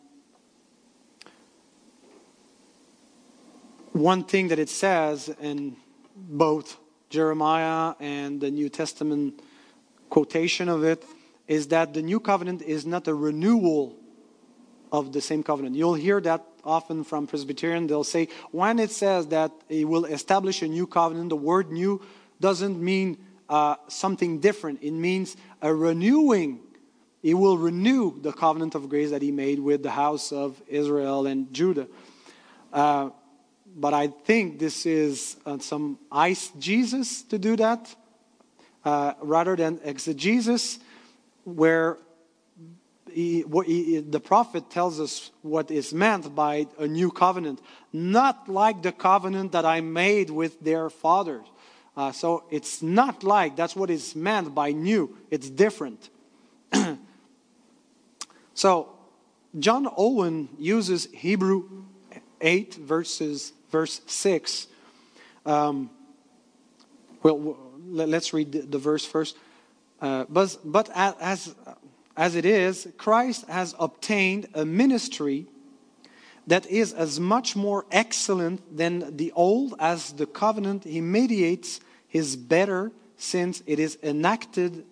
[3.92, 5.76] one thing that it says in
[6.29, 6.79] both
[7.11, 9.41] Jeremiah and the New Testament
[10.11, 11.05] quotation of it
[11.47, 13.97] is that the new covenant is not a renewal
[14.91, 15.77] of the same covenant.
[15.77, 17.87] You'll hear that often from Presbyterian.
[17.87, 22.01] They'll say when it says that it will establish a new covenant, the word new
[22.41, 23.18] doesn't mean
[23.49, 24.83] uh, something different.
[24.83, 26.61] It means a renewing.
[27.22, 31.27] He will renew the covenant of grace that he made with the house of Israel
[31.27, 31.89] and Judah.
[32.72, 33.11] Uh,
[33.75, 37.95] but I think this is uh, some eisegesis to do that
[38.85, 40.79] uh, rather than exegesis,
[41.45, 41.99] where
[43.12, 47.61] he, he, the prophet tells us what is meant by a new covenant,
[47.93, 51.47] not like the covenant that I made with their fathers.
[51.97, 56.11] Uh, so it's not like that's what is meant by new, it's different.
[58.55, 58.89] so
[59.59, 61.85] John Owen uses Hebrew
[62.41, 64.68] 8 verses verse 6.
[65.45, 65.91] Um,
[67.25, 67.57] well,
[67.89, 69.37] let's read the, verse first.
[70.01, 71.53] Uh, but but as,
[72.16, 75.47] as it is, Christ has obtained a ministry
[76.47, 81.81] that is as much more excellent than the old as the covenant he mediates
[82.12, 84.85] is better since it is enacted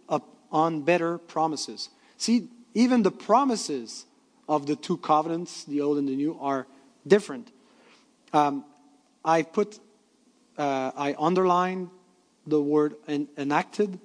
[0.50, 1.88] on better promises.
[2.16, 4.06] See, even the promises
[4.48, 6.66] of the two covenants, the old and the new, are
[7.06, 7.52] different.
[8.32, 8.64] Um,
[9.24, 9.78] I put,
[10.58, 11.90] uh, I underlined
[12.46, 13.98] the word en- enacted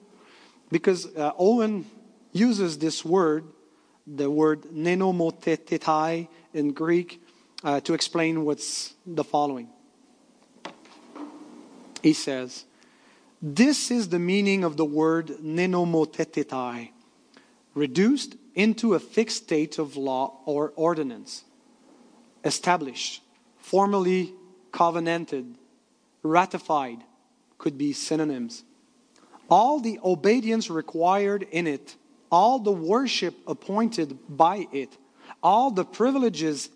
[0.71, 1.85] because uh, Owen
[2.31, 3.45] uses this word,
[4.05, 7.21] the word nenomotetetai in Greek,
[7.63, 9.69] uh, to explain what's the following.
[12.03, 12.65] He says,
[13.41, 16.91] This is the meaning of the word nenomotetetai,
[17.73, 21.43] reduced into a fixed state of law or ordinance,
[22.43, 23.21] established,
[23.57, 24.33] formally
[24.71, 25.55] covenanted,
[26.23, 26.99] ratified,
[27.57, 28.63] could be synonyms.
[29.49, 31.95] All the obedience required in it,
[32.31, 34.97] all the worship appointed by it,
[35.41, 36.69] all the privileges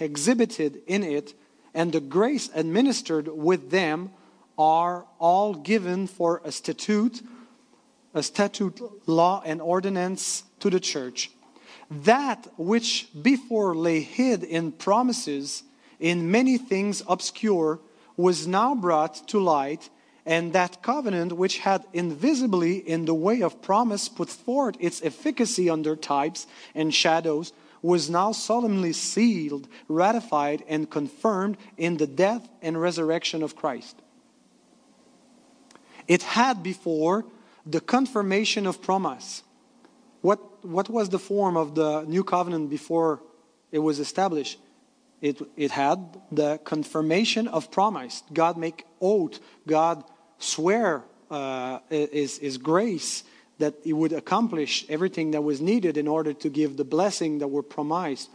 [0.00, 1.34] exhibited in it,
[1.74, 4.10] and the grace administered with them
[4.58, 7.22] are all given for a statute,
[8.12, 11.30] a statute, law, and ordinance to the church.
[11.90, 15.62] That which before lay hid in promises,
[16.00, 17.80] in many things obscure,
[18.16, 19.90] was now brought to light
[20.28, 25.70] and that covenant, which had invisibly in the way of promise put forth its efficacy
[25.70, 32.78] under types and shadows, was now solemnly sealed, ratified, and confirmed in the death and
[32.78, 33.96] resurrection of Christ.
[36.06, 37.24] It had before
[37.64, 39.42] the confirmation of promise.
[40.20, 43.22] What, what was the form of the new covenant before
[43.72, 44.58] it was established?
[45.20, 48.22] It, it had the confirmation of promise.
[48.32, 49.40] God make oath.
[49.66, 50.04] God
[50.38, 53.24] swear uh, is, grace
[53.58, 57.48] that he would accomplish everything that was needed in order to give the blessing that
[57.48, 58.30] were promised.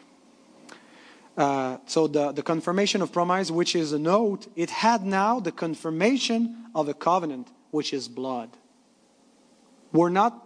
[1.38, 5.52] Uh, so the, the confirmation of promise, which is a note, it had now the
[5.52, 8.50] confirmation of a covenant, which is blood.
[9.94, 10.46] We're not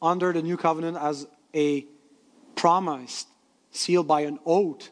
[0.00, 1.86] under the new covenant as a
[2.56, 3.26] promise
[3.70, 4.90] sealed by an oath.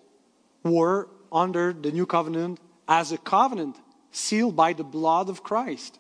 [0.63, 3.77] We're under the new covenant as a covenant
[4.11, 5.99] sealed by the blood of Christ.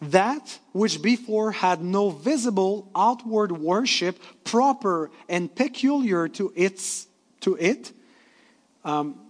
[0.00, 7.06] That which before had no visible outward worship proper and peculiar to, its,
[7.40, 7.92] to it
[8.82, 9.20] um,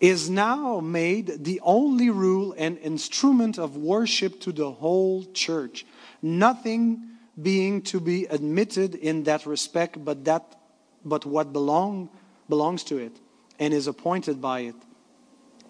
[0.00, 5.84] is now made the only rule and instrument of worship to the whole church.
[6.22, 7.02] Nothing
[7.40, 10.56] being to be admitted in that respect but that
[11.04, 12.08] but what belong,
[12.48, 13.16] belongs to it
[13.58, 14.74] and is appointed by it.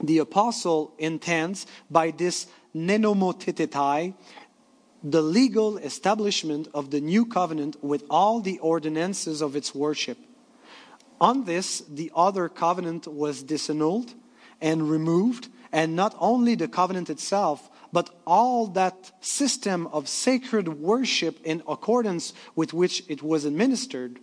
[0.02, 4.14] The apostle intends by this nenomotetetai,
[5.02, 10.18] the legal establishment of the new covenant with all the ordinances of its worship.
[11.20, 14.14] On this, the other covenant was disannulled
[14.60, 21.38] and removed, and not only the covenant itself, but all that system of sacred worship
[21.44, 24.18] in accordance with which it was administered.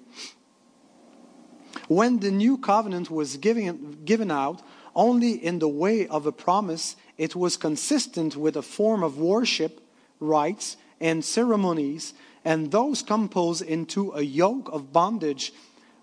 [1.88, 4.62] When the new covenant was given, given out,
[4.96, 9.82] only in the way of a promise, it was consistent with a form of worship,
[10.20, 12.14] rites, and ceremonies,
[12.44, 15.54] and those composed into a yoke of bondage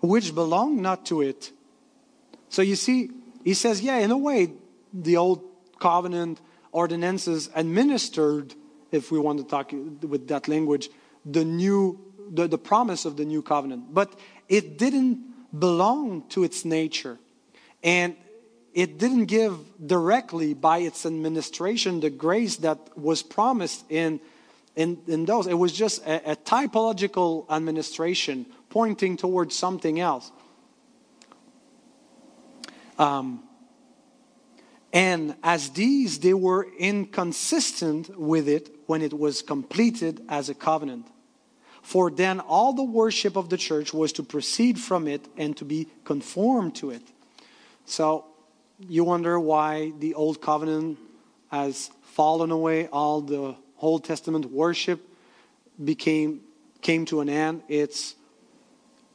[0.01, 1.51] which belonged not to it.
[2.49, 3.09] So you see,
[3.43, 4.53] he says, yeah, in a way,
[4.93, 5.43] the old
[5.79, 6.39] covenant
[6.71, 8.53] ordinances administered,
[8.91, 10.89] if we want to talk with that language,
[11.25, 11.99] the new,
[12.31, 13.93] the, the promise of the new covenant.
[13.93, 14.17] But
[14.47, 17.17] it didn't belong to its nature.
[17.83, 18.15] And
[18.73, 24.19] it didn't give directly by its administration the grace that was promised in,
[24.75, 25.47] in, in those.
[25.47, 30.31] It was just a, a typological administration pointing towards something else.
[32.97, 33.43] Um,
[34.95, 41.05] And as these, they were inconsistent with it when it was completed as a covenant.
[41.85, 45.63] For then all the worship of the church was to proceed from it and to
[45.63, 47.03] be conformed to it.
[47.85, 48.25] So
[48.79, 50.97] you wonder why the old covenant
[51.51, 54.99] has fallen away, all the Old Testament worship
[55.77, 56.41] became
[56.81, 57.61] came to an end.
[57.67, 58.15] It's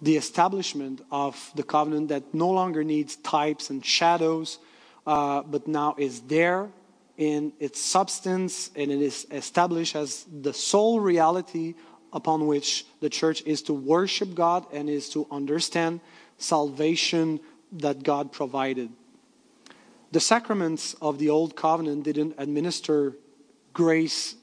[0.01, 4.61] the establishment of the covenant that no longer needs types and shadows,
[5.09, 6.71] uh, but now is there
[7.16, 11.75] in its substance and it is established as the sole reality
[12.12, 16.00] upon which the church is to worship God and is to understand
[16.38, 17.40] salvation
[17.72, 18.90] that God provided.
[20.12, 23.16] The sacraments of the Old Covenant didn't administer
[23.72, 24.34] grace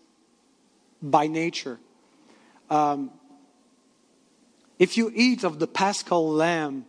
[1.01, 1.80] by nature.
[2.70, 3.11] Um,
[4.80, 6.86] if you eat of the paschal lamb,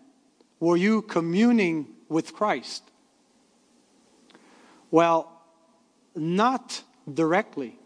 [0.60, 2.82] were you communing with Christ?
[4.90, 5.32] Well,
[6.14, 7.78] not directly.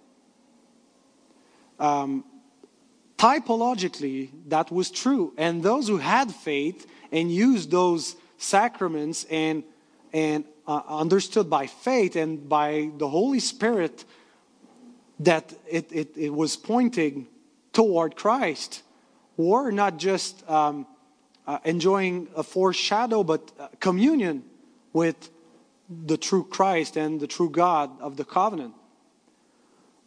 [1.78, 2.24] Um,
[3.22, 5.32] typologically, that was true.
[5.36, 9.62] And those who had faith and used those sacraments and,
[10.12, 14.04] and uh, understood by faith and by the Holy Spirit
[15.20, 17.28] that it, it, it was pointing
[17.72, 18.82] toward Christ
[19.36, 20.84] were not just um,
[21.46, 24.42] uh, enjoying a foreshadow, but uh, communion
[24.92, 25.30] with
[25.88, 28.74] the true Christ and the true God of the covenant.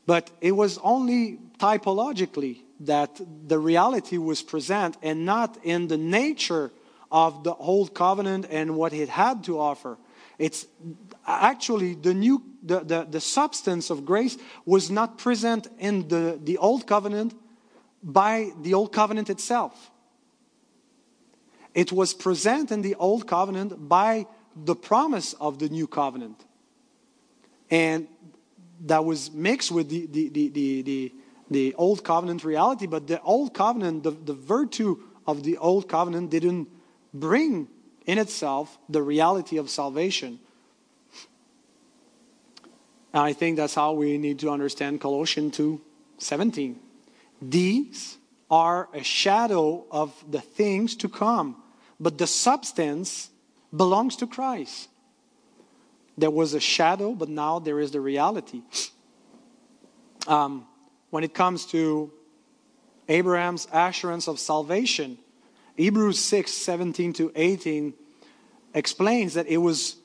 [0.06, 6.72] But it was only typologically that the reality was present and not in the nature
[7.12, 9.98] of the old covenant and what it had to offer.
[10.38, 10.68] It's
[11.26, 16.58] actually the new the, the, the substance of grace was not present in the, the
[16.58, 17.36] old covenant
[18.02, 19.92] by the old covenant itself.
[21.76, 26.44] It was present in the old covenant by the promise of the new covenant.
[27.70, 28.08] And
[28.86, 31.14] that was mixed with the, the, the, the, the,
[31.50, 36.30] the old covenant reality, but the old covenant, the, the virtue of the old covenant
[36.32, 36.68] didn't
[37.14, 37.68] bring
[38.06, 40.40] in itself the reality of salvation.
[43.14, 45.82] And I think that's how we need to understand Colossians 2
[46.18, 46.80] 17.
[47.42, 48.18] These
[48.50, 51.62] are a shadow of the things to come,
[52.00, 53.30] but the substance
[53.76, 54.90] belongs to Christ.
[56.18, 58.62] There was a shadow, but now there is the reality.
[60.28, 60.66] Um,
[61.16, 62.12] when it comes to
[63.08, 65.18] Abraham's assurance of salvation,
[65.78, 67.94] Hebrews 6 17 to 18
[68.74, 69.96] explains that it was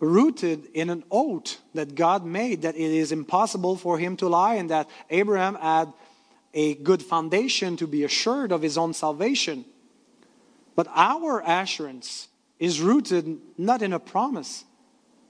[0.00, 4.54] rooted in an oath that God made, that it is impossible for him to lie,
[4.54, 5.92] and that Abraham had
[6.52, 9.64] a good foundation to be assured of his own salvation.
[10.74, 12.26] But our assurance
[12.58, 14.64] is rooted not in a promise,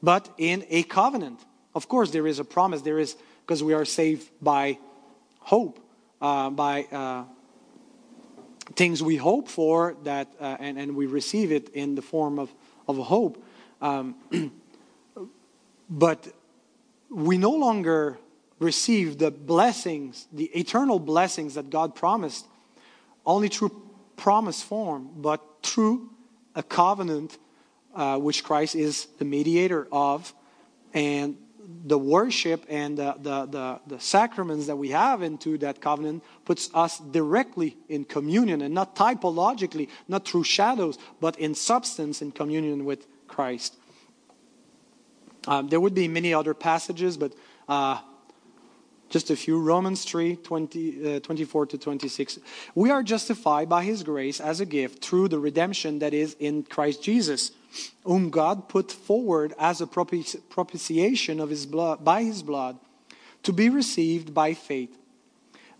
[0.03, 1.39] but in a covenant.
[1.75, 2.81] Of course, there is a promise.
[2.81, 4.79] There is, because we are saved by
[5.43, 5.79] hope,
[6.21, 7.25] uh, by uh,
[8.75, 12.53] things we hope for, that, uh, and, and we receive it in the form of,
[12.89, 13.43] of hope.
[13.81, 14.15] Um,
[15.91, 16.29] but
[17.11, 18.19] we no longer
[18.59, 22.47] receive the blessings, the eternal blessings that God promised,
[23.27, 23.83] only through
[24.17, 26.11] promise form, but through
[26.55, 27.39] a covenant
[27.95, 30.33] uh, which Christ is the mediator of,
[30.95, 31.37] and
[31.85, 36.71] the worship and the, the, the, the, sacraments that we have into that covenant puts
[36.75, 42.85] us directly in communion and not typologically, not through shadows, but in substance in communion
[42.85, 43.77] with Christ.
[45.47, 47.35] Um, there would be many other passages, but
[47.69, 48.01] uh,
[49.13, 49.61] just a few.
[49.61, 52.39] Romans 3 20, uh, 24 to 26.
[52.75, 56.65] We are justified by his grace as a gift through the redemption that is in
[56.65, 57.53] Christ Jesus,
[58.05, 62.79] whom God put forward as a propitiation of his blood, by his blood
[63.43, 64.97] to be received by faith.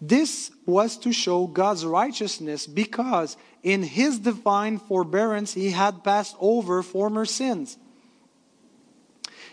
[0.01, 6.83] This was to show God's righteousness because in his divine forbearance he had passed over
[6.83, 7.79] former sins.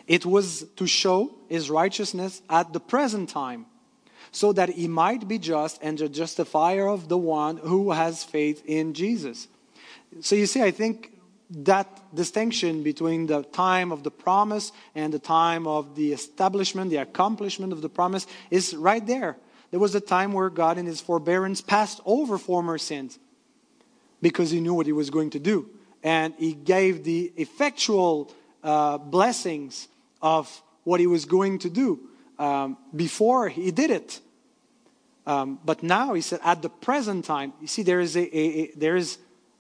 [0.10, 3.68] It was to show his righteousness at the present time
[4.32, 8.64] so that he might be just and the justifier of the one who has faith
[8.66, 9.48] in Jesus.
[10.22, 11.14] So you see, I think
[11.52, 16.98] that distinction between the time of the promise and the time of the establishment, the
[16.98, 19.38] accomplishment of the promise is right there.
[19.70, 23.20] There was a time where God, in his forbearance, passed over former sins
[24.24, 25.70] because he knew what he was going to do.
[26.02, 28.34] And he gave the effectual
[28.64, 29.88] uh, blessings
[30.22, 32.00] of what he was going to do
[32.38, 34.20] um, before he did it.
[35.26, 38.62] Um, but now he said, at the present time, you see, there is a, a,
[38.62, 39.20] a, there is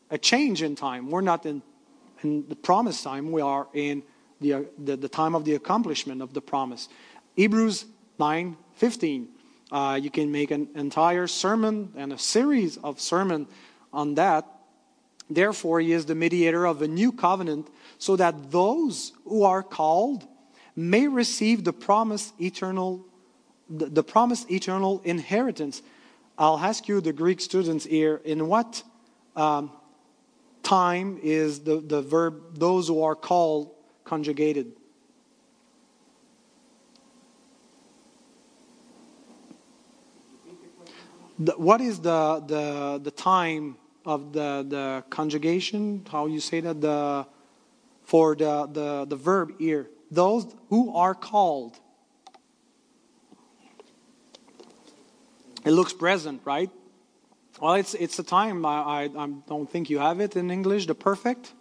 [0.09, 1.11] a change in time.
[1.11, 1.61] We're not in,
[2.23, 4.03] in the promised time, we are in
[4.41, 6.89] the, the, the time of the accomplishment of the promise.
[7.35, 7.85] Hebrews
[8.17, 9.27] 9 15.
[9.71, 13.45] Uh, you can make an entire sermon and a series of sermon
[13.93, 14.45] on that.
[15.29, 20.25] Therefore, he is the mediator of a new covenant, so that those who are called
[20.79, 23.05] may receive the promised eternal,
[23.69, 25.81] the, the promised eternal inheritance.
[26.37, 28.81] I'll ask you, the Greek students here, in what
[29.35, 29.71] um,
[30.63, 33.71] time is the, the verb those who are called
[34.05, 34.71] conjugated?
[41.57, 46.05] What is the, the, the time of the, the conjugation?
[46.09, 46.79] How you say that?
[46.79, 47.25] The,
[48.03, 49.87] for the, the, the verb here.
[50.11, 51.79] Those who are called.
[55.65, 56.69] It looks present, right?
[57.61, 58.65] Well, it's, it's a time.
[58.65, 61.53] I, I, I don't think you have it in English, the perfect.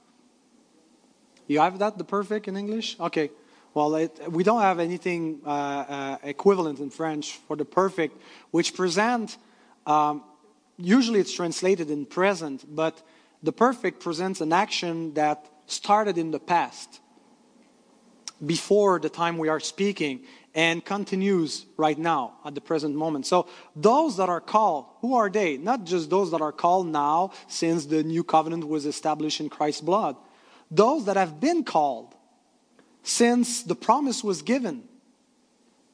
[1.47, 2.97] You have that, the perfect in English?
[3.01, 3.31] Okay.
[3.75, 8.21] Well, it, we don't have anything uh, uh, equivalent in French for the perfect,
[8.51, 9.37] which present
[9.87, 10.23] um,
[10.77, 13.03] usually it's translated in present, but
[13.43, 17.01] the perfect presents an action that started in the past,
[18.45, 20.25] before the time we are speaking,
[20.55, 23.27] and continues right now at the present moment.
[23.27, 25.57] So, those that are called, who are they?
[25.57, 29.83] Not just those that are called now since the new covenant was established in Christ's
[29.83, 30.17] blood.
[30.71, 32.15] Those that have been called
[33.03, 34.85] since the promise was given.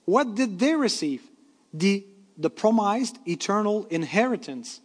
[0.04, 1.22] What did they receive?
[1.72, 4.80] The the promised eternal inheritance.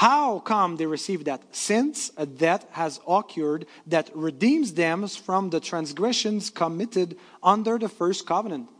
[0.00, 1.42] How come they receive that?
[1.54, 8.26] Since a death has occurred that redeems them from the transgressions committed under the first
[8.26, 8.70] covenant.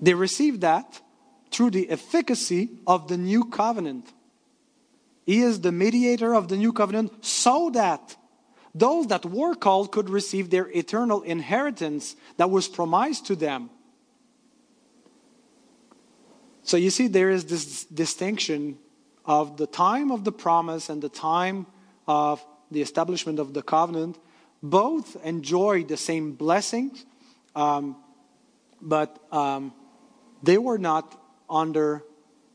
[0.00, 1.02] They receive that
[1.50, 4.10] through the efficacy of the new covenant.
[5.26, 8.16] He is the mediator of the new covenant so that
[8.74, 13.68] those that were called could receive their eternal inheritance that was promised to them.
[16.62, 18.78] So you see, there is this distinction
[19.24, 21.66] of the time of the promise and the time
[22.06, 24.18] of the establishment of the covenant.
[24.62, 27.04] Both enjoy the same blessings,
[27.54, 27.96] um,
[28.80, 29.72] but um,
[30.42, 32.04] they were not under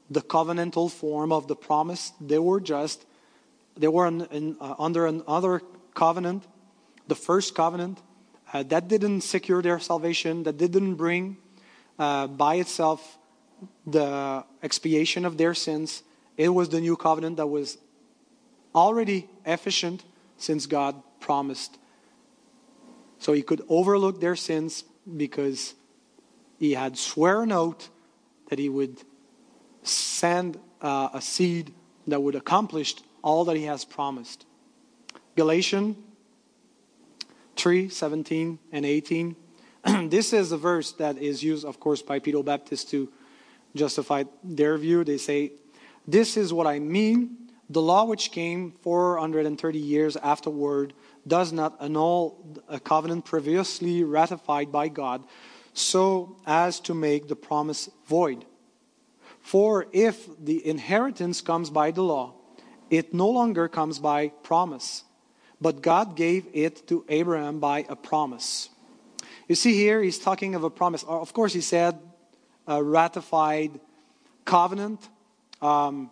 [0.09, 2.13] the covenantal form of the promise.
[2.21, 3.05] They were just,
[3.75, 5.61] they were in, in, uh, under another
[5.93, 6.43] covenant,
[7.07, 8.01] the first covenant.
[8.53, 11.37] Uh, that didn't secure their salvation, that didn't bring
[11.97, 13.17] uh, by itself
[13.85, 16.03] the expiation of their sins.
[16.37, 17.77] It was the new covenant that was
[18.73, 20.03] already efficient
[20.37, 21.77] since God promised.
[23.19, 24.83] So he could overlook their sins
[25.15, 25.73] because
[26.59, 27.89] he had swear an oath
[28.49, 29.01] that he would
[29.83, 31.73] send uh, a seed
[32.07, 34.45] that would accomplish all that he has promised.
[35.35, 35.97] Galatians
[37.55, 39.35] 3 17 and 18.
[40.09, 43.11] this is a verse that is used, of course, by pedo Baptist to
[43.75, 45.03] justify their view.
[45.03, 45.53] They say,
[46.07, 47.37] This is what I mean.
[47.69, 50.93] The law which came 430 years afterward
[51.27, 55.23] does not annul a covenant previously ratified by God,
[55.73, 58.45] so as to make the promise void.
[59.41, 62.33] For if the inheritance comes by the law,
[62.89, 65.03] it no longer comes by promise,
[65.59, 68.69] but God gave it to Abraham by a promise.
[69.47, 71.03] You see, here he's talking of a promise.
[71.03, 71.99] Of course, he said
[72.67, 73.79] a ratified
[74.45, 75.09] covenant.
[75.61, 76.09] Um,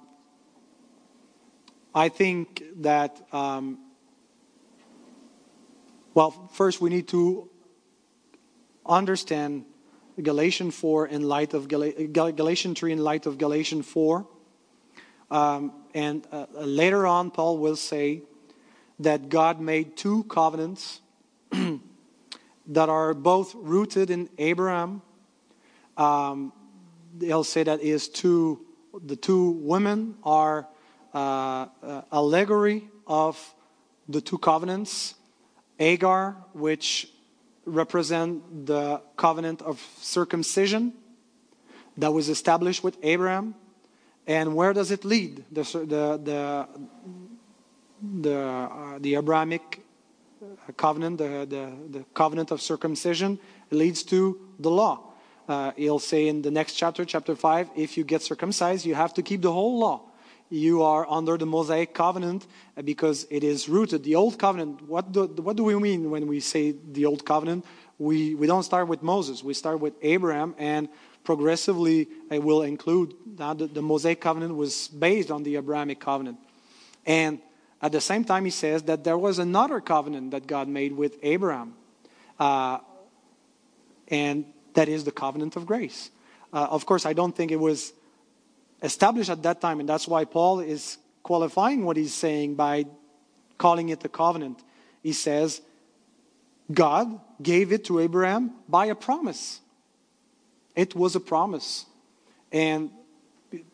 [1.93, 3.77] I think that, um,
[6.13, 7.49] well, first we need to
[8.85, 9.65] understand
[10.21, 14.27] Galatians 4 in light of Gal- Galatians 3 in light of Galatians 4.
[15.31, 18.21] Um, and uh, later on, Paul will say
[18.99, 21.01] that God made two covenants
[21.51, 25.01] that are both rooted in Abraham
[25.97, 26.53] um,
[27.17, 28.65] they'll say that is two,
[29.01, 30.67] the two women are
[31.13, 33.53] uh, uh, allegory of
[34.07, 35.15] the two covenants.
[35.79, 37.09] Agar, which
[37.65, 40.93] represent the covenant of circumcision
[41.97, 43.55] that was established with Abraham.
[44.27, 45.43] And where does it lead?
[45.51, 46.67] The, the, the,
[48.21, 49.83] the, uh, the Abrahamic
[50.77, 53.39] covenant, the, the, the covenant of circumcision,
[53.71, 55.12] leads to the law.
[55.47, 59.13] Uh, he'll say in the next chapter, chapter 5, if you get circumcised, you have
[59.13, 60.01] to keep the whole law.
[60.49, 64.03] You are under the Mosaic covenant uh, because it is rooted.
[64.03, 67.65] The old covenant, what do, what do we mean when we say the old covenant?
[67.97, 70.89] We, we don't start with Moses, we start with Abraham, and
[71.23, 76.37] progressively it will include the, the Mosaic covenant was based on the Abrahamic covenant.
[77.05, 77.39] And
[77.83, 81.17] At the same time, he says that there was another covenant that God made with
[81.21, 81.75] Abraham,
[82.39, 82.77] uh,
[84.07, 86.11] and that is the covenant of grace.
[86.51, 87.93] Uh, of course, I don't think it was
[88.81, 92.85] established at that time, and that's why Paul is qualifying what he's saying by
[93.57, 94.61] calling it a covenant.
[95.01, 95.61] He says,
[96.71, 99.61] God gave it to Abraham by a promise.
[100.75, 101.85] It was a promise.
[102.51, 102.91] And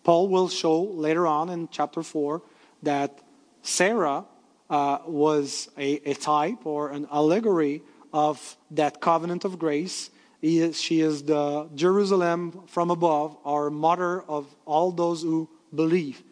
[0.03, 2.41] Paul will show later on in chapter 4
[2.83, 3.19] that
[3.61, 4.25] Sarah
[4.69, 7.81] uh, was a, a, type or an allegory
[8.13, 10.09] of that covenant of grace.
[10.41, 16.23] Is, she is the Jerusalem from above, our mother of all those who believe.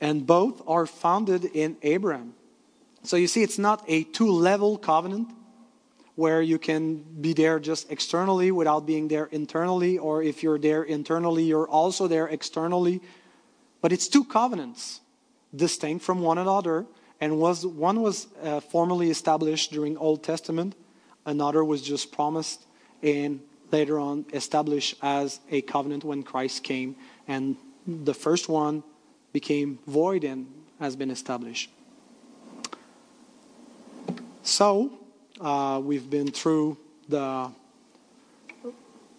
[0.00, 2.34] And both are founded in Abraham.
[3.04, 5.28] So you see, it's not a two level covenant
[6.14, 10.82] where you can be there just externally without being there internally, or if you're there
[10.82, 13.00] internally, you're also there externally.
[13.80, 15.00] But it's two covenants,
[15.54, 16.84] distinct from one another,
[17.20, 20.74] and was one was uh, formally established during Old Testament,
[21.24, 22.66] another was just promised
[23.02, 23.40] and
[23.70, 26.96] later on established as a covenant when Christ came,
[27.26, 28.82] and the first one
[29.32, 30.46] became void and
[30.78, 31.70] has been established.
[34.42, 34.92] So,
[35.40, 36.76] uh, we've been through
[37.08, 37.50] the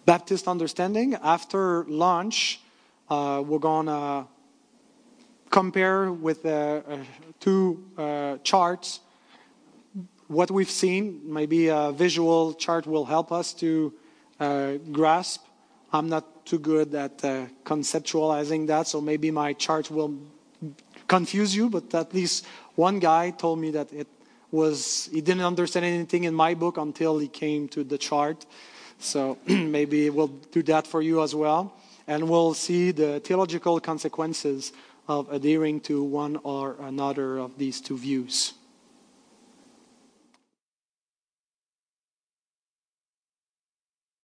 [0.04, 1.14] Baptist understanding.
[1.14, 2.60] After lunch,
[3.08, 4.26] uh, we're going to
[5.50, 6.82] compare with uh,
[7.40, 9.00] two uh, charts
[10.28, 11.20] what we've seen.
[11.24, 13.92] Maybe a visual chart will help us to
[14.40, 15.44] uh, grasp.
[15.92, 20.14] I'm not too good at uh, conceptualizing that, so maybe my chart will
[21.06, 24.08] confuse you, but at least one guy told me that it
[24.50, 28.46] was he didn't understand anything in my book until he came to the chart.
[28.98, 31.74] So maybe we'll do that for you as well.
[32.06, 34.72] And we'll see the theological consequences
[35.08, 38.54] of adhering to one or another of these two views.